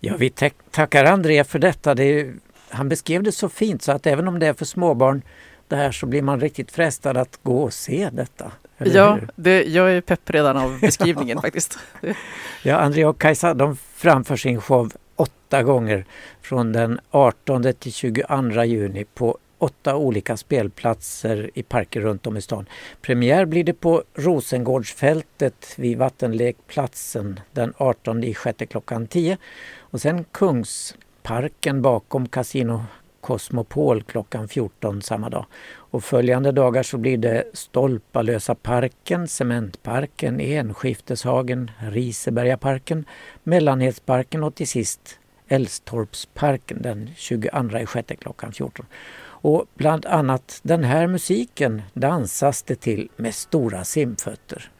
[0.00, 1.94] Ja, vi tack- tackar André för detta.
[1.94, 2.32] Det är,
[2.70, 5.22] han beskrev det så fint så att även om det är för småbarn
[5.68, 8.52] det här så blir man riktigt frestad att gå och se detta.
[8.78, 11.78] Ja, det, jag är pepp redan av beskrivningen faktiskt.
[12.62, 16.04] Ja, André och Kajsa de framför sin show åtta gånger
[16.42, 22.42] från den 18 till 22 juni på åtta olika spelplatser i parker runt om i
[22.42, 22.66] stan.
[23.02, 29.38] Premiär blir det på Rosengårdsfältet vid vattenlekplatsen den 18 i sjätte klockan 10
[29.78, 30.24] och sen
[31.28, 32.84] parken bakom Casino
[33.20, 35.46] Cosmopol klockan 14 samma dag.
[35.74, 43.04] Och följande dagar så blir det Stolpalösa parken, Cementparken, Enskifteshagen, Risebergaparken,
[43.42, 48.86] Mellanhetsparken och till sist Älvstorpsparken den 22 sjätte klockan 14.
[49.20, 54.70] Och bland annat den här musiken dansas det till med stora simfötter.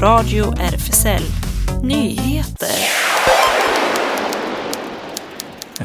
[0.00, 1.22] Radio RFSL
[1.82, 2.68] Nyheter.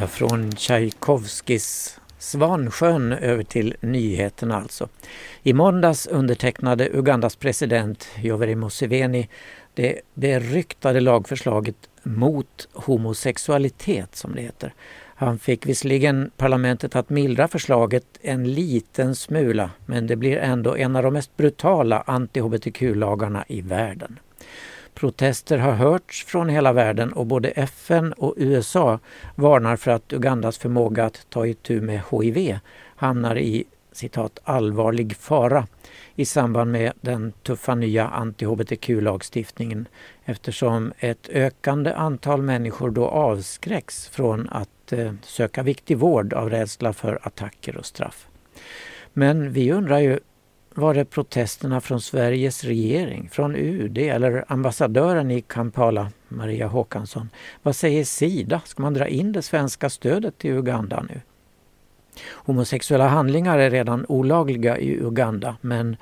[0.07, 4.89] Från Tchaikovskis Svansjön över till nyheterna alltså.
[5.43, 9.29] I måndags undertecknade Ugandas president Yoweri Museveni
[9.73, 14.73] det beryktade lagförslaget mot homosexualitet som det heter.
[15.17, 20.95] Han fick visserligen parlamentet att mildra förslaget en liten smula men det blir ändå en
[20.95, 24.19] av de mest brutala anti-hbtq-lagarna i världen.
[24.93, 28.99] Protester har hörts från hela världen och både FN och USA
[29.35, 32.59] varnar för att Ugandas förmåga att ta itu med HIV
[32.95, 35.67] hamnar i citat allvarlig fara
[36.15, 39.87] i samband med den tuffa nya anti-hbtq-lagstiftningen
[40.25, 46.93] eftersom ett ökande antal människor då avskräcks från att eh, söka viktig vård av rädsla
[46.93, 48.27] för attacker och straff.
[49.13, 50.19] Men vi undrar ju,
[50.73, 57.29] var det protesterna från Sveriges regering, från UD eller ambassadören i Kampala, Maria Håkansson?
[57.63, 58.61] Vad säger Sida?
[58.65, 61.21] Ska man dra in det svenska stödet till Uganda nu?
[62.23, 65.97] Homosexuella handlingar är redan olagliga i Uganda men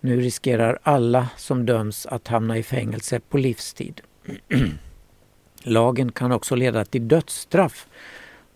[0.00, 4.00] nu riskerar alla som döms att hamna i fängelse på livstid.
[5.62, 7.86] Lagen kan också leda till dödsstraff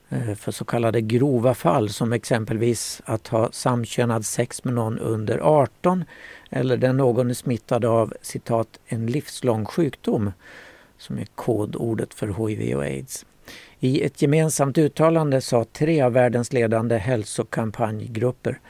[0.09, 5.39] eh, för så kallade grova fall som exempelvis att ha samkönad sex med någon under
[5.39, 6.05] 18
[6.51, 10.33] eller där någon är smittad av citat en livslång sjukdom
[10.99, 13.27] som är kodordet för hiv och aids.
[13.85, 18.61] I ett gemensamt uttalande sa tre av världens ledande hälsokampanjgrupper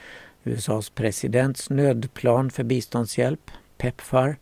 [0.44, 4.36] USAs presidents nödplan för biståndshjälp, PEPFAR,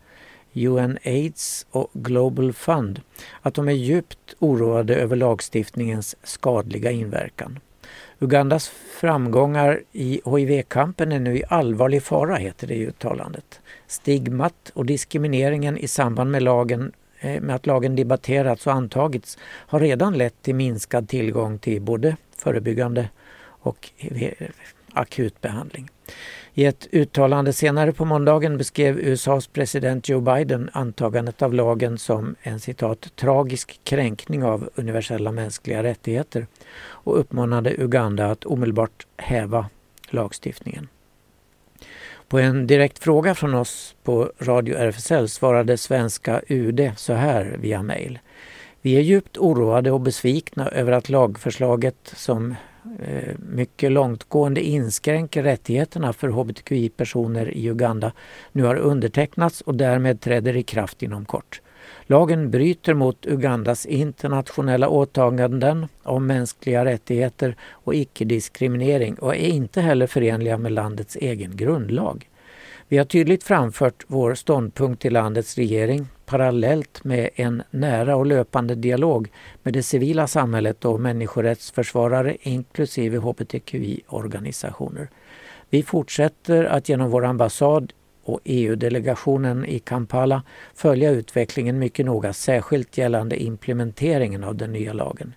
[0.53, 3.01] UNAIDS och Global Fund
[3.43, 7.59] att de är djupt oroade över lagstiftningens skadliga inverkan.
[8.19, 13.61] Ugandas framgångar i HIV-kampen är nu i allvarlig fara, heter det i uttalandet.
[13.87, 19.81] Stigmat och diskrimineringen i samband med, lagen, Eh, med att lagen debatterats och antagits har
[19.81, 23.09] redan lett till minskad tillgång till både förebyggande
[23.45, 23.91] och
[24.93, 25.91] akut behandling.
[26.55, 32.35] I ett uttalande senare på måndagen beskrev USAs president Joe Biden antagandet av lagen som
[32.43, 36.47] en citat tragisk kränkning av universella mänskliga rättigheter
[36.81, 39.67] och uppmanade Uganda att omedelbart häva
[40.11, 40.89] lagstiftningen.
[42.31, 47.83] På en direkt fråga från oss på Radio RFSL svarade svenska UD så här via
[47.83, 48.19] mejl.
[48.83, 52.55] Vi är djupt oroade och besvikna över att lagförslaget som
[53.03, 58.13] eh, mycket långtgående inskränker rättigheterna för hbtqi-personer i Uganda
[58.53, 61.61] nu har undertecknats och därmed träder i kraft inom kort.
[62.11, 70.07] Lagen bryter mot Ugandas internationella åtaganden om mänskliga rättigheter och icke-diskriminering och är inte heller
[70.07, 72.29] förenliga med landets egen grundlag.
[72.89, 78.75] Vi har tydligt framfört vår ståndpunkt till landets regering parallellt med en nära och löpande
[78.75, 79.33] dialog
[79.63, 85.09] med det civila samhället och människorättsförsvarare inklusive hbtqi-organisationer.
[85.71, 87.93] Vi fortsätter att genom vår ambassad
[88.25, 90.43] och EU-delegationen i Kampala
[90.75, 95.35] följa utvecklingen mycket noga, särskilt gällande implementeringen av den nya lagen.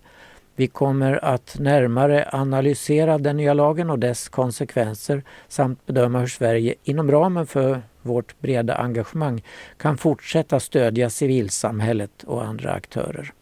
[0.56, 6.74] Vi kommer att närmare analysera den nya lagen och dess konsekvenser samt bedöma hur Sverige
[6.84, 9.42] inom ramen för vårt breda engagemang
[9.76, 13.32] kan fortsätta stödja civilsamhället och andra aktörer.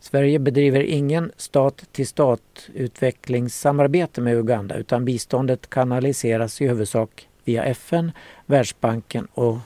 [0.00, 8.12] Sverige bedriver ingen stat-till-stat utvecklingssamarbete med Uganda utan biståndet kanaliseras i huvudsak via FN,
[8.46, 9.58] Världsbanken och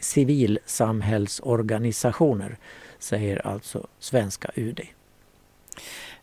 [0.00, 2.56] civilsamhällsorganisationer,
[2.98, 4.80] säger alltså svenska UD.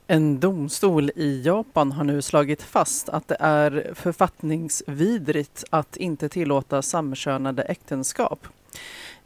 [0.08, 6.82] En domstol i Japan har nu slagit fast att det är författningsvidrigt att inte tillåta
[6.82, 8.48] samkönade äktenskap.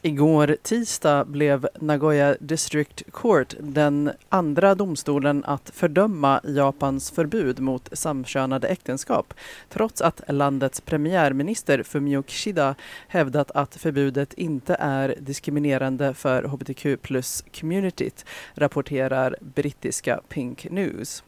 [0.06, 8.68] Igår tisdag blev Nagoya District Court den andra domstolen att fördöma Japans förbud mot samkönade
[8.68, 9.34] äktenskap
[9.70, 12.76] trots att landets premiärminister Fumio Kishida
[13.08, 21.24] hävdat att förbudet inte är diskriminerande för hbtq plus-communityt, rapporterar brittiska Pink News.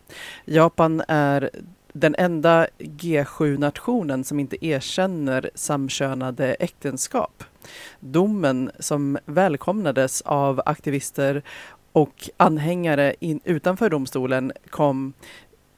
[0.46, 1.50] Japan är
[1.94, 7.44] den enda G7-nationen som inte erkänner samkönade äktenskap.
[8.00, 11.44] Domen som välkomnades av aktivister
[11.92, 15.14] och anhängare in, utanför domstolen kom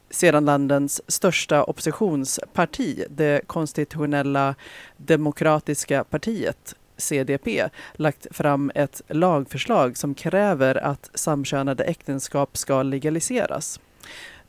[0.10, 4.56] sedan landets största oppositionsparti, det konstitutionella
[4.98, 13.80] demokratiska partiet, CDP, lagt fram ett lagförslag som kräver att samkönade äktenskap ska legaliseras.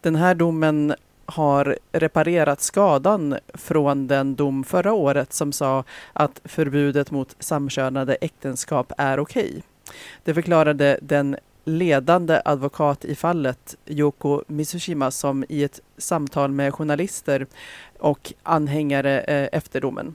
[0.01, 0.95] Den här domen
[1.29, 8.93] har reparerat skadan från den dom förra året som sa att förbudet mot samkönade äktenskap
[8.99, 9.63] är okej.
[10.25, 17.47] Det förklarade den ledande advokat i fallet, Yoko Mitsushima, som i ett samtal med journalister
[17.99, 20.15] och anhängare eh, efter domen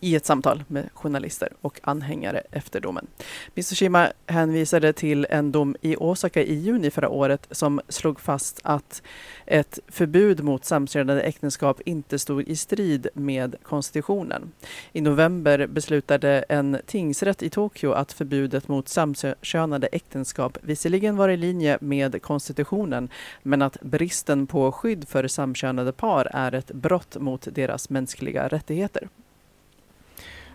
[0.00, 3.06] i ett samtal med journalister och anhängare efter domen.
[3.54, 9.02] Mitsushima hänvisade till en dom i Osaka i juni förra året som slog fast att
[9.46, 14.52] ett förbud mot samkönade äktenskap inte stod i strid med konstitutionen.
[14.92, 21.36] I november beslutade en tingsrätt i Tokyo att förbudet mot samkönade äktenskap visserligen var i
[21.36, 23.08] linje med konstitutionen
[23.42, 29.08] men att bristen på skydd för samkönade par är ett brott mot deras mänskliga rättigheter.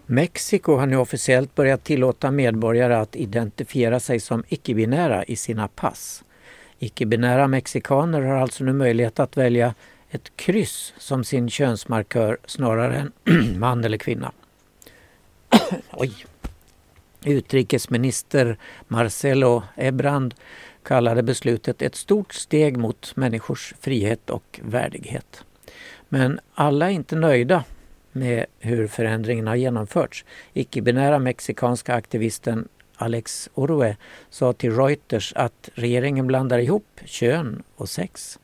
[0.08, 6.24] Mexiko har nu officiellt börjat tillåta medborgare att identifiera sig som icke-binära i sina pass.
[6.80, 9.74] Icke-binära mexikaner har alltså nu möjlighet att välja
[10.10, 13.12] ett kryss som sin könsmarkör snarare än
[13.60, 14.32] man eller kvinna.
[15.92, 16.26] Oj.
[17.24, 20.36] Utrikesminister Marcelo Ebrand
[20.84, 25.44] kallade beslutet ett stort steg mot människors frihet och värdighet.
[26.10, 27.64] Men alla är inte nöjda
[28.16, 30.26] med hur förändringen har genomförts.
[30.54, 33.98] Icke-binära mexikanska aktivisten Alex Orue
[34.30, 38.40] sa till Reuters att regeringen blandar ihop kön och sex.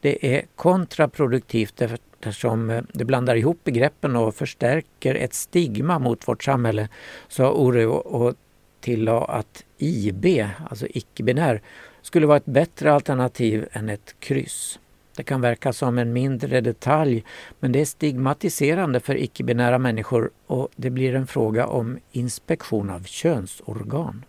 [0.00, 6.44] Det är kontraproduktivt eftersom eh, det blandar ihop begreppen och förstärker ett stigma mot vårt
[6.44, 6.88] samhälle,
[7.28, 8.34] sa Orue och
[8.80, 10.26] tillade att IB,
[10.70, 11.62] alltså icke-binär,
[12.02, 14.78] skulle vara ett bättre alternativ än ett kryss.
[15.20, 17.24] Det kan verka som en mindre detalj
[17.58, 23.04] men det är stigmatiserande för icke-binära människor och det blir en fråga om inspektion av
[23.04, 24.24] könsorgan.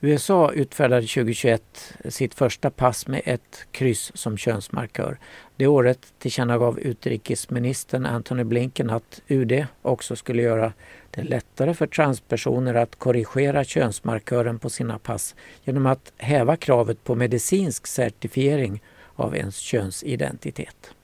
[0.00, 5.18] USA utfärdade 2021 sitt första pass med ett kryss som könsmarkör.
[5.56, 10.72] Det året tillkännagav utrikesministern Antony Blinken att UD också skulle göra
[11.10, 15.34] det lättare för transpersoner att korrigera könsmarkören på sina pass
[15.64, 18.80] genom att häva kravet på medicinsk certifiering
[19.18, 20.94] av ens könsidentitet.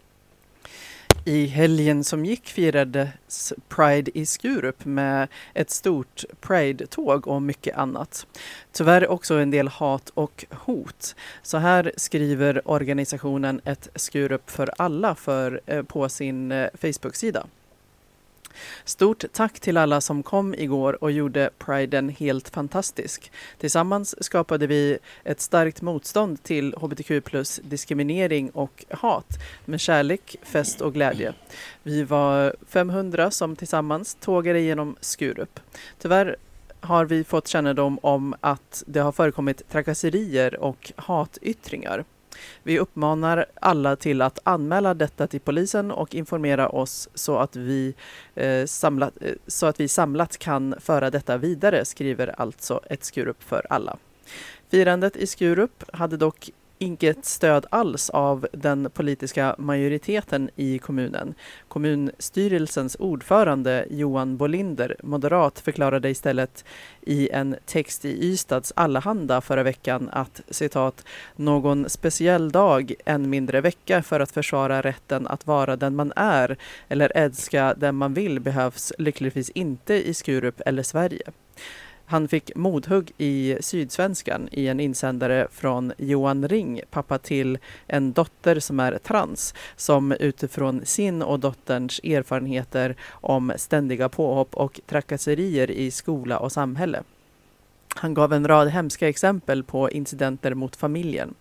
[1.26, 8.26] I helgen som gick firades Pride i Skurup med ett stort Pride-tåg och mycket annat.
[8.72, 11.16] Tyvärr också en del hat och hot.
[11.42, 17.46] Så här skriver organisationen Ett Skurup för alla för, eh, på sin eh, Facebook-sida.
[18.84, 23.32] Stort tack till alla som kom igår och gjorde priden helt fantastisk.
[23.58, 29.28] Tillsammans skapade vi ett starkt motstånd till hbtq plus diskriminering och hat
[29.64, 31.34] med kärlek, fest och glädje.
[31.82, 35.60] Vi var 500 som tillsammans tågade genom Skurup.
[35.98, 36.36] Tyvärr
[36.80, 42.04] har vi fått kännedom om att det har förekommit trakasserier och hatyttringar.
[42.62, 47.94] Vi uppmanar alla till att anmäla detta till polisen och informera oss så att vi,
[48.34, 53.42] eh, samlat, eh, så att vi samlat kan föra detta vidare, skriver alltså ett Skurup
[53.42, 53.96] för alla.
[54.70, 61.34] Firandet i Skurup hade dock inget stöd alls av den politiska majoriteten i kommunen.
[61.68, 66.64] Kommunstyrelsens ordförande Johan Bolinder, moderat, förklarade istället
[67.00, 71.04] i en text i Ystads Allehanda förra veckan att citat
[71.36, 76.56] ”någon speciell dag, en mindre vecka för att försvara rätten att vara den man är
[76.88, 81.32] eller älska den man vill behövs lyckligtvis inte i Skurup eller Sverige”.
[82.06, 88.60] Han fick modhugg i Sydsvenskan i en insändare från Johan Ring, pappa till en dotter
[88.60, 95.90] som är trans, som utifrån sin och dotterns erfarenheter om ständiga påhopp och trakasserier i
[95.90, 97.02] skola och samhälle.
[97.96, 101.34] Han gav en rad hemska exempel på incidenter mot familjen.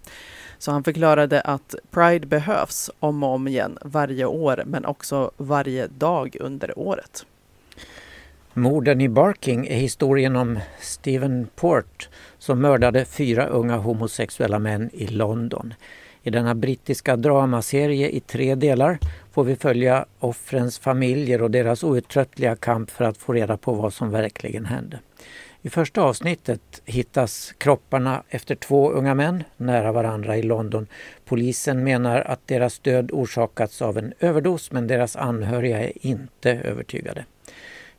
[0.57, 5.87] Så han förklarade att Pride behövs om och om igen varje år men också varje
[5.87, 7.25] dag under året.
[8.55, 15.07] Morden i Barking är historien om Stephen Port som mördade fyra unga homosexuella män i
[15.07, 15.73] London.
[16.23, 18.99] I denna brittiska dramaserie i tre delar
[19.31, 23.93] får vi följa offrens familjer och deras outtröttliga kamp för att få reda på vad
[23.93, 24.99] som verkligen hände.
[25.61, 30.87] I första avsnittet hittas kropparna efter två unga män nära varandra i London.
[31.25, 37.25] Polisen menar att deras död orsakats av en överdos men deras anhöriga är inte övertygade.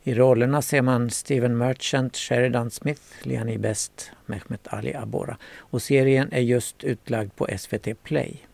[0.07, 5.37] I rollerna ser man Steven Merchant, Sheridan Smith, Liani Best, Mehmet Ali Abora.
[5.57, 8.45] Och serien är just utlagd på SVT Play.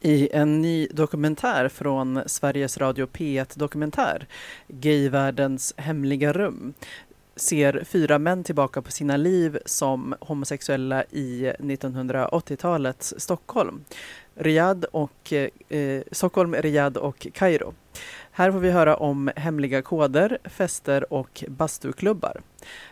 [0.00, 4.26] I en ny dokumentär från Sveriges Radio P1 Dokumentär,
[4.68, 6.74] Gayvärldens hemliga rum,
[7.36, 13.84] ser fyra män tillbaka på sina liv som homosexuella i 1980-talets Stockholm.
[14.34, 17.74] Riyadh och, eh, eh, Stockholm, Riyadh och Kairo.
[18.40, 22.40] Här får vi höra om hemliga koder, fester och bastuklubbar.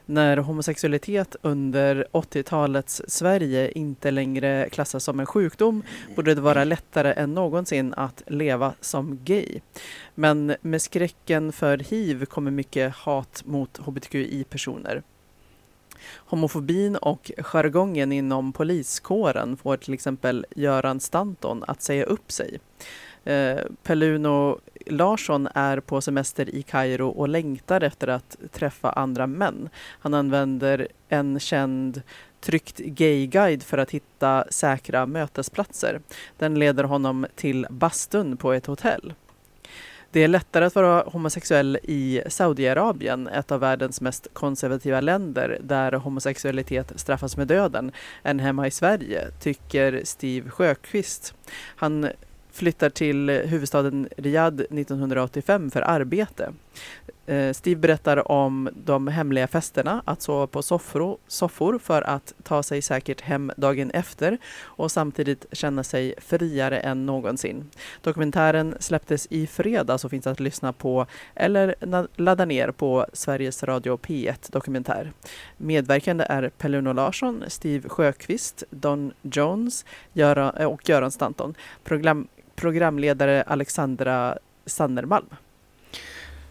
[0.07, 5.82] När homosexualitet under 80-talets Sverige inte längre klassas som en sjukdom
[6.16, 9.61] borde det vara lättare än någonsin att leva som gay.
[10.14, 15.03] Men med skräcken för hiv kommer mycket hat mot hbtqi-personer.
[16.14, 22.59] Homofobin och jargongen inom poliskåren får till exempel Göran Stanton att säga upp sig.
[23.29, 29.68] Eh, Pelluno Larsson är på semester i Kairo och längtar efter att träffa andra män.
[30.01, 32.03] Han använder en känd
[32.41, 36.01] tryckt gayguide för att hitta säkra mötesplatser.
[36.39, 39.14] Den leder honom till bastun på ett hotell.
[40.11, 45.93] Det är lättare att vara homosexuell i Saudiarabien, ett av världens mest konservativa länder där
[45.93, 51.35] homosexualitet straffas med döden, än hemma i Sverige, tycker Steve Sjöqvist.
[51.76, 52.09] Han
[52.59, 56.52] flyttar till huvudstaden Riyadh 1985 för arbete.
[57.28, 62.82] Eh, Steve berättar om de hemliga festerna, att sova på soffor för att ta sig
[62.82, 67.70] säkert hem dagen efter och samtidigt känna sig friare än någonsin.
[68.02, 71.74] Dokumentären släpptes i fredags och finns att lyssna på eller
[72.16, 75.12] ladda ner på Sveriges Radio P1 Dokumentär.
[75.56, 79.84] Medverkande är Pelluno Larsson, Steve Sjöqvist, Don Jones
[80.66, 81.54] och Göran Stanton.
[81.84, 82.28] Program
[82.59, 85.26] programledare Alexandra Sannermalm.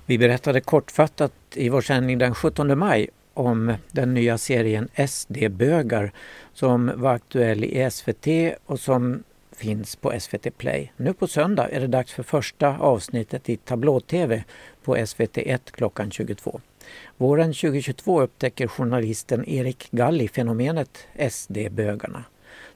[0.06, 6.12] Vi berättade kortfattat i vår sändning den 17 maj om den nya serien SD-bögar
[6.54, 8.28] som var aktuell i SVT
[8.66, 10.92] och som finns på SVT Play.
[10.98, 14.44] Nu på söndag är det dags för första avsnittet i tablå-tv
[14.84, 16.62] på SVT 1 klockan 22.
[17.18, 22.24] Våren 2022 upptäcker journalisten Erik Galli fenomenet SD-bögarna.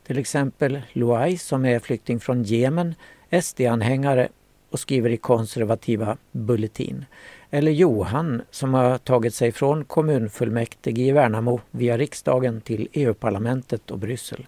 [0.07, 2.95] Till exempel Luai som är flykting från Jemen
[3.31, 4.29] SD-anhängare
[4.69, 7.05] och skriver i konservativa Bulletin.
[7.49, 13.99] Eller Johan som har tagit sig från kommunfullmäktige i Värnamo via riksdagen till EU-parlamentet och
[13.99, 14.45] Bryssel.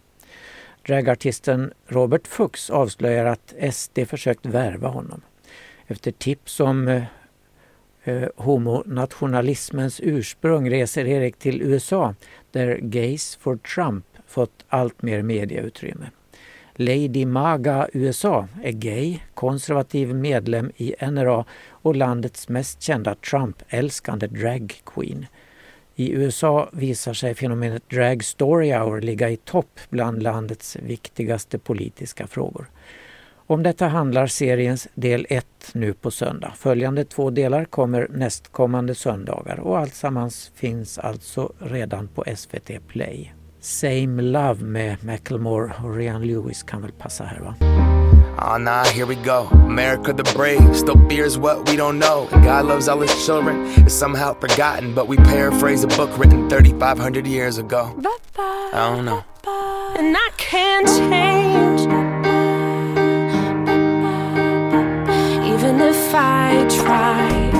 [0.87, 5.21] Dragartisten Robert Fuchs avslöjar att SD försökt värva honom.
[5.87, 7.03] Efter tips om eh,
[8.03, 12.15] eh, homonationalismens ursprung reser Erik till USA
[12.51, 16.09] där Gays for Trump fått allt mer mediautrymme.
[16.75, 25.25] Lady Maga USA är gay, konservativ medlem i NRA och landets mest kända Trump-älskande dragqueen.
[25.95, 32.27] I USA visar sig fenomenet Drag Story Hour ligga i topp bland landets viktigaste politiska
[32.27, 32.69] frågor.
[33.47, 36.53] Om detta handlar seriens del 1 nu på söndag.
[36.57, 43.33] Följande två delar kommer nästkommande söndagar och alltsammans finns alltså redan på SVT Play.
[43.63, 47.55] Same Love med Macklemore och Rian Lewis kan väl passa här va?
[48.37, 49.47] Oh nah, here we go.
[49.51, 52.27] America the brave still fears what we don't know.
[52.31, 53.65] And God loves all his children.
[53.77, 57.87] It's somehow forgotten, but we paraphrase a book written 3,500 years ago.
[58.73, 59.23] I don't know.
[59.97, 61.81] And I can't change.
[65.53, 67.53] Even if I tried.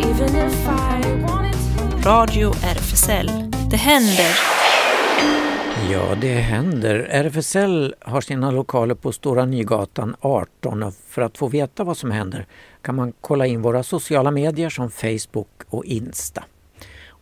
[0.00, 2.08] Even if I wanted to.
[2.08, 3.30] Radio RFSL.
[3.70, 4.65] Det händer.
[5.92, 6.94] Ja, det händer.
[7.10, 12.10] RFSL har sina lokaler på Stora Nygatan 18 och för att få veta vad som
[12.10, 12.46] händer
[12.82, 16.44] kan man kolla in våra sociala medier som Facebook och Insta.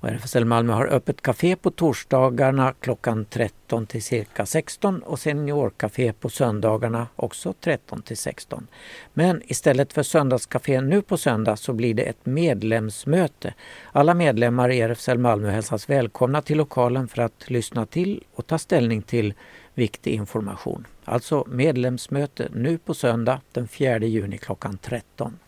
[0.05, 6.13] Och RFSL Malmö har öppet café på torsdagarna klockan 13 till cirka 16 och seniorcafé
[6.13, 8.67] på söndagarna också 13 till 16.
[9.15, 13.55] Men istället för söndagscafé nu på söndag så blir det ett medlemsmöte.
[13.93, 18.59] Alla medlemmar i RFSL Malmö hälsas välkomna till lokalen för att lyssna till och ta
[18.59, 19.35] ställning till
[19.75, 20.87] viktig information.
[21.05, 25.39] Alltså medlemsmöte nu på söndag den 4 juni klockan 13.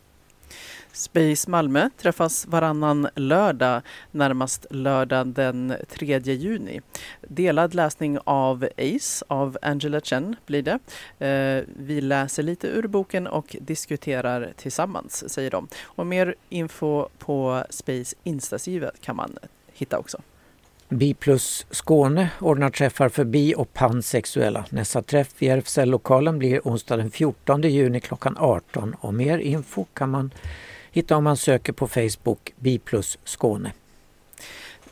[0.97, 6.81] Space Malmö träffas varannan lördag, närmast lördag den 3 juni.
[7.29, 10.79] Delad läsning av Ace av Angela Chen blir det.
[11.27, 15.69] Eh, vi läser lite ur boken och diskuterar tillsammans, säger de.
[15.85, 19.39] Och mer info på Space Instasida kan man
[19.73, 20.19] hitta också.
[20.89, 24.65] Bi plus Skåne ordnar träffar för bi och pansexuella.
[24.71, 30.11] Nästa träff i RFSL-lokalen blir onsdag den 14 juni klockan 18 och mer info kan
[30.11, 30.31] man
[30.97, 33.73] hittar om man söker på Facebook Biplus Skåne.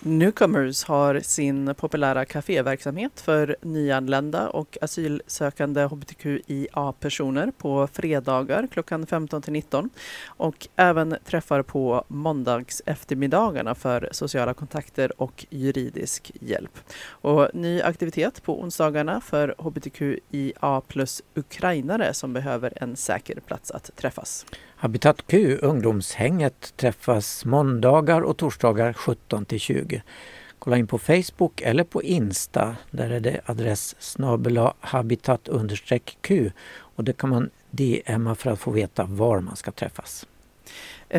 [0.06, 9.52] Newcomers har sin populära kaféverksamhet för nyanlända och asylsökande hbtqia-personer på fredagar klockan 15 till
[9.52, 9.90] 19
[10.26, 16.78] och även träffar på måndags eftermiddagarna för sociala kontakter och juridisk hjälp.
[17.06, 23.90] Och ny aktivitet på onsdagarna för hbtqia plus ukrainare som behöver en säker plats att
[23.96, 24.46] träffas.
[24.84, 30.02] Habitat Q, ungdomshänget, träffas måndagar och torsdagar 17 till 20.
[30.58, 32.76] Kolla in på Facebook eller på Insta.
[32.90, 35.48] Där är det adress snabel habitat
[36.20, 40.26] Q och det kan man DMa för att få veta var man ska träffas.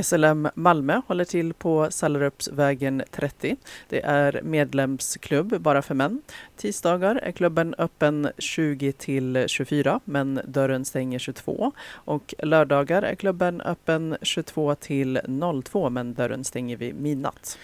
[0.04, 3.56] SLM Malmö håller till på Sallerupsvägen 30.
[3.90, 6.22] Det är medlemsklubb bara för män.
[6.58, 11.72] Tisdagar är klubben öppen 20 till 24 men dörren stänger 22.
[11.92, 15.20] Och lördagar är klubben öppen 22 till
[15.64, 17.58] 02 men dörren stänger vid midnatt.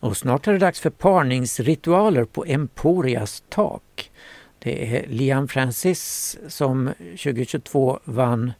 [0.00, 4.10] Och snart är det dags för parningsritualer på Emporias tak.
[4.58, 8.52] Det är Liam Francis som 2022 vann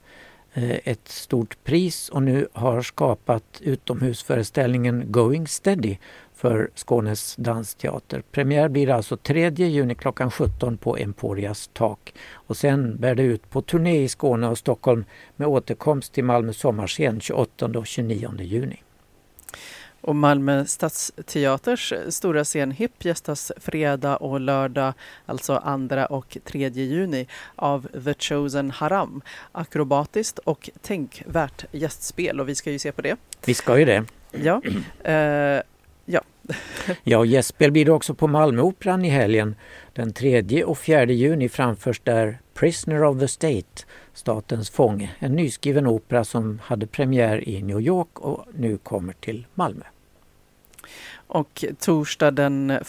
[0.55, 5.97] Eh, ett stort pris och nu har skapat utomhusföreställningen Going Steady
[6.35, 8.23] för Skånes dansteater.
[8.33, 12.15] Premiär blir alltså 3 juni klockan 17 på Emporias tak.
[12.33, 15.05] Och sen bär det ut på turné i Skåne och Stockholm
[15.37, 18.83] med återkomst till Malmö sommarscen 28 och 29 juni.
[20.01, 24.93] Och Malmö stadsteaters stora scen HIP gästas fredag och lördag,
[25.27, 27.27] alltså 2 och 3 juni,
[27.57, 29.23] av The Chosen Haram.
[29.53, 33.17] Akrobatiskt och tänkvärt gästspel och vi ska ju se på det.
[33.47, 34.05] Vi ska ju det.
[34.31, 34.63] Ja,
[35.05, 35.63] eh,
[36.05, 36.23] ja.
[37.05, 39.55] Ja, gästspel blir det också på Malmöoperan i helgen.
[39.93, 43.85] Den 3 och 4 juni framförs där Prisoner of the State,
[44.19, 49.47] Statens fånge, en nyskriven opera som hade premiär i New York och nu kommer till
[49.55, 49.85] Malmö.
[51.27, 52.87] Och torsdag den 1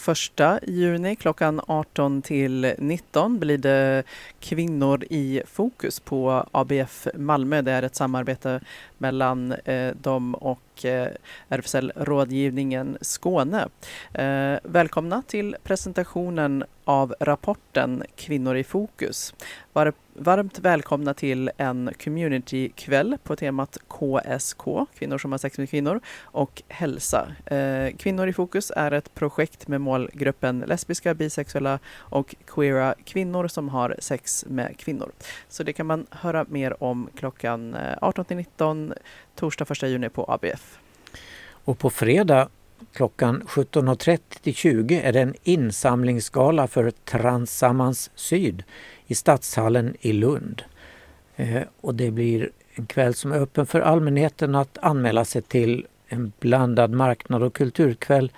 [0.66, 4.02] juni klockan 18 till 19 blir det
[4.40, 7.62] Kvinnor i fokus på ABF Malmö.
[7.62, 8.60] Det är ett samarbete
[8.98, 11.08] mellan eh, dem och eh,
[11.48, 13.68] RFSL Rådgivningen Skåne.
[14.12, 19.34] Eh, välkomna till presentationen av rapporten Kvinnor i fokus.
[19.72, 24.62] Var, varmt välkomna till en communitykväll på temat KSK,
[24.98, 27.28] kvinnor som har sex med kvinnor, och hälsa.
[27.46, 33.68] Eh, kvinnor i fokus är ett projekt med målgruppen lesbiska, bisexuella och queera kvinnor som
[33.68, 35.12] har sex med kvinnor.
[35.48, 38.94] Så det kan man höra mer om klockan eh, 18-19
[39.34, 40.78] torsdag 1 juni på ABF.
[41.64, 42.48] Och på fredag
[42.92, 48.64] klockan 17.30 till 20 är det en insamlingsgala för Transammans Syd
[49.10, 50.62] i Stadshallen i Lund.
[51.36, 55.86] Eh, och det blir en kväll som är öppen för allmänheten att anmäla sig till
[56.08, 58.32] en blandad marknad och kulturkväll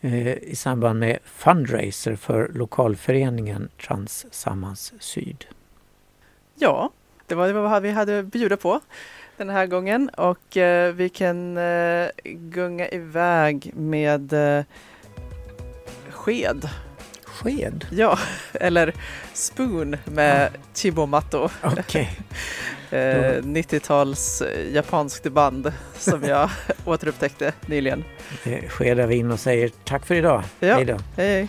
[0.00, 5.44] eh, i samband med fundraiser för lokalföreningen Transsammans Syd.
[6.54, 6.90] Ja,
[7.26, 8.80] det var vad vi hade att bjuda på
[9.36, 14.64] den här gången och eh, vi kan eh, gunga iväg med eh,
[16.10, 16.68] sked.
[17.34, 17.86] Sked?
[17.90, 18.18] Ja,
[18.52, 18.92] eller
[19.32, 21.48] spoon med Chibomato.
[21.62, 22.10] Okej.
[22.90, 22.96] eh,
[23.42, 26.50] 90-tals japanskt band som jag
[26.84, 28.04] återupptäckte nyligen.
[28.44, 30.42] Det skedar vi in och säger tack för idag.
[30.60, 30.74] Ja.
[30.74, 30.98] Hej då.
[31.16, 31.48] Hej,